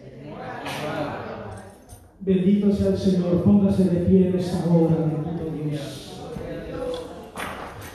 bendito 2.18 2.72
sea 2.72 2.88
el 2.88 2.98
Señor, 2.98 3.44
póngase 3.44 3.84
de 3.84 4.00
pie 4.00 4.28
en 4.28 4.38
esta 4.38 4.66
hora, 4.66 4.96
bendito 4.96 5.70
Dios. 5.70 6.20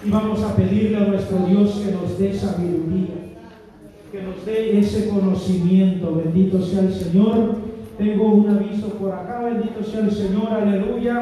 Y 0.06 0.10
vamos 0.10 0.42
a 0.44 0.56
pedirle 0.56 0.96
a 0.96 1.02
nuestro 1.02 1.40
Dios 1.40 1.82
que 1.86 1.92
nos 1.92 2.18
dé 2.18 2.34
sabiduría 2.34 3.24
que 4.14 4.22
nos 4.22 4.46
dé 4.46 4.78
ese 4.78 5.10
conocimiento. 5.10 6.22
Bendito 6.24 6.62
sea 6.62 6.82
el 6.82 6.94
Señor. 6.94 7.56
Tengo 7.98 8.32
un 8.32 8.48
aviso 8.48 8.90
por 8.90 9.12
acá. 9.12 9.42
Bendito 9.44 9.84
sea 9.84 10.02
el 10.02 10.12
Señor. 10.12 10.54
Aleluya. 10.54 11.20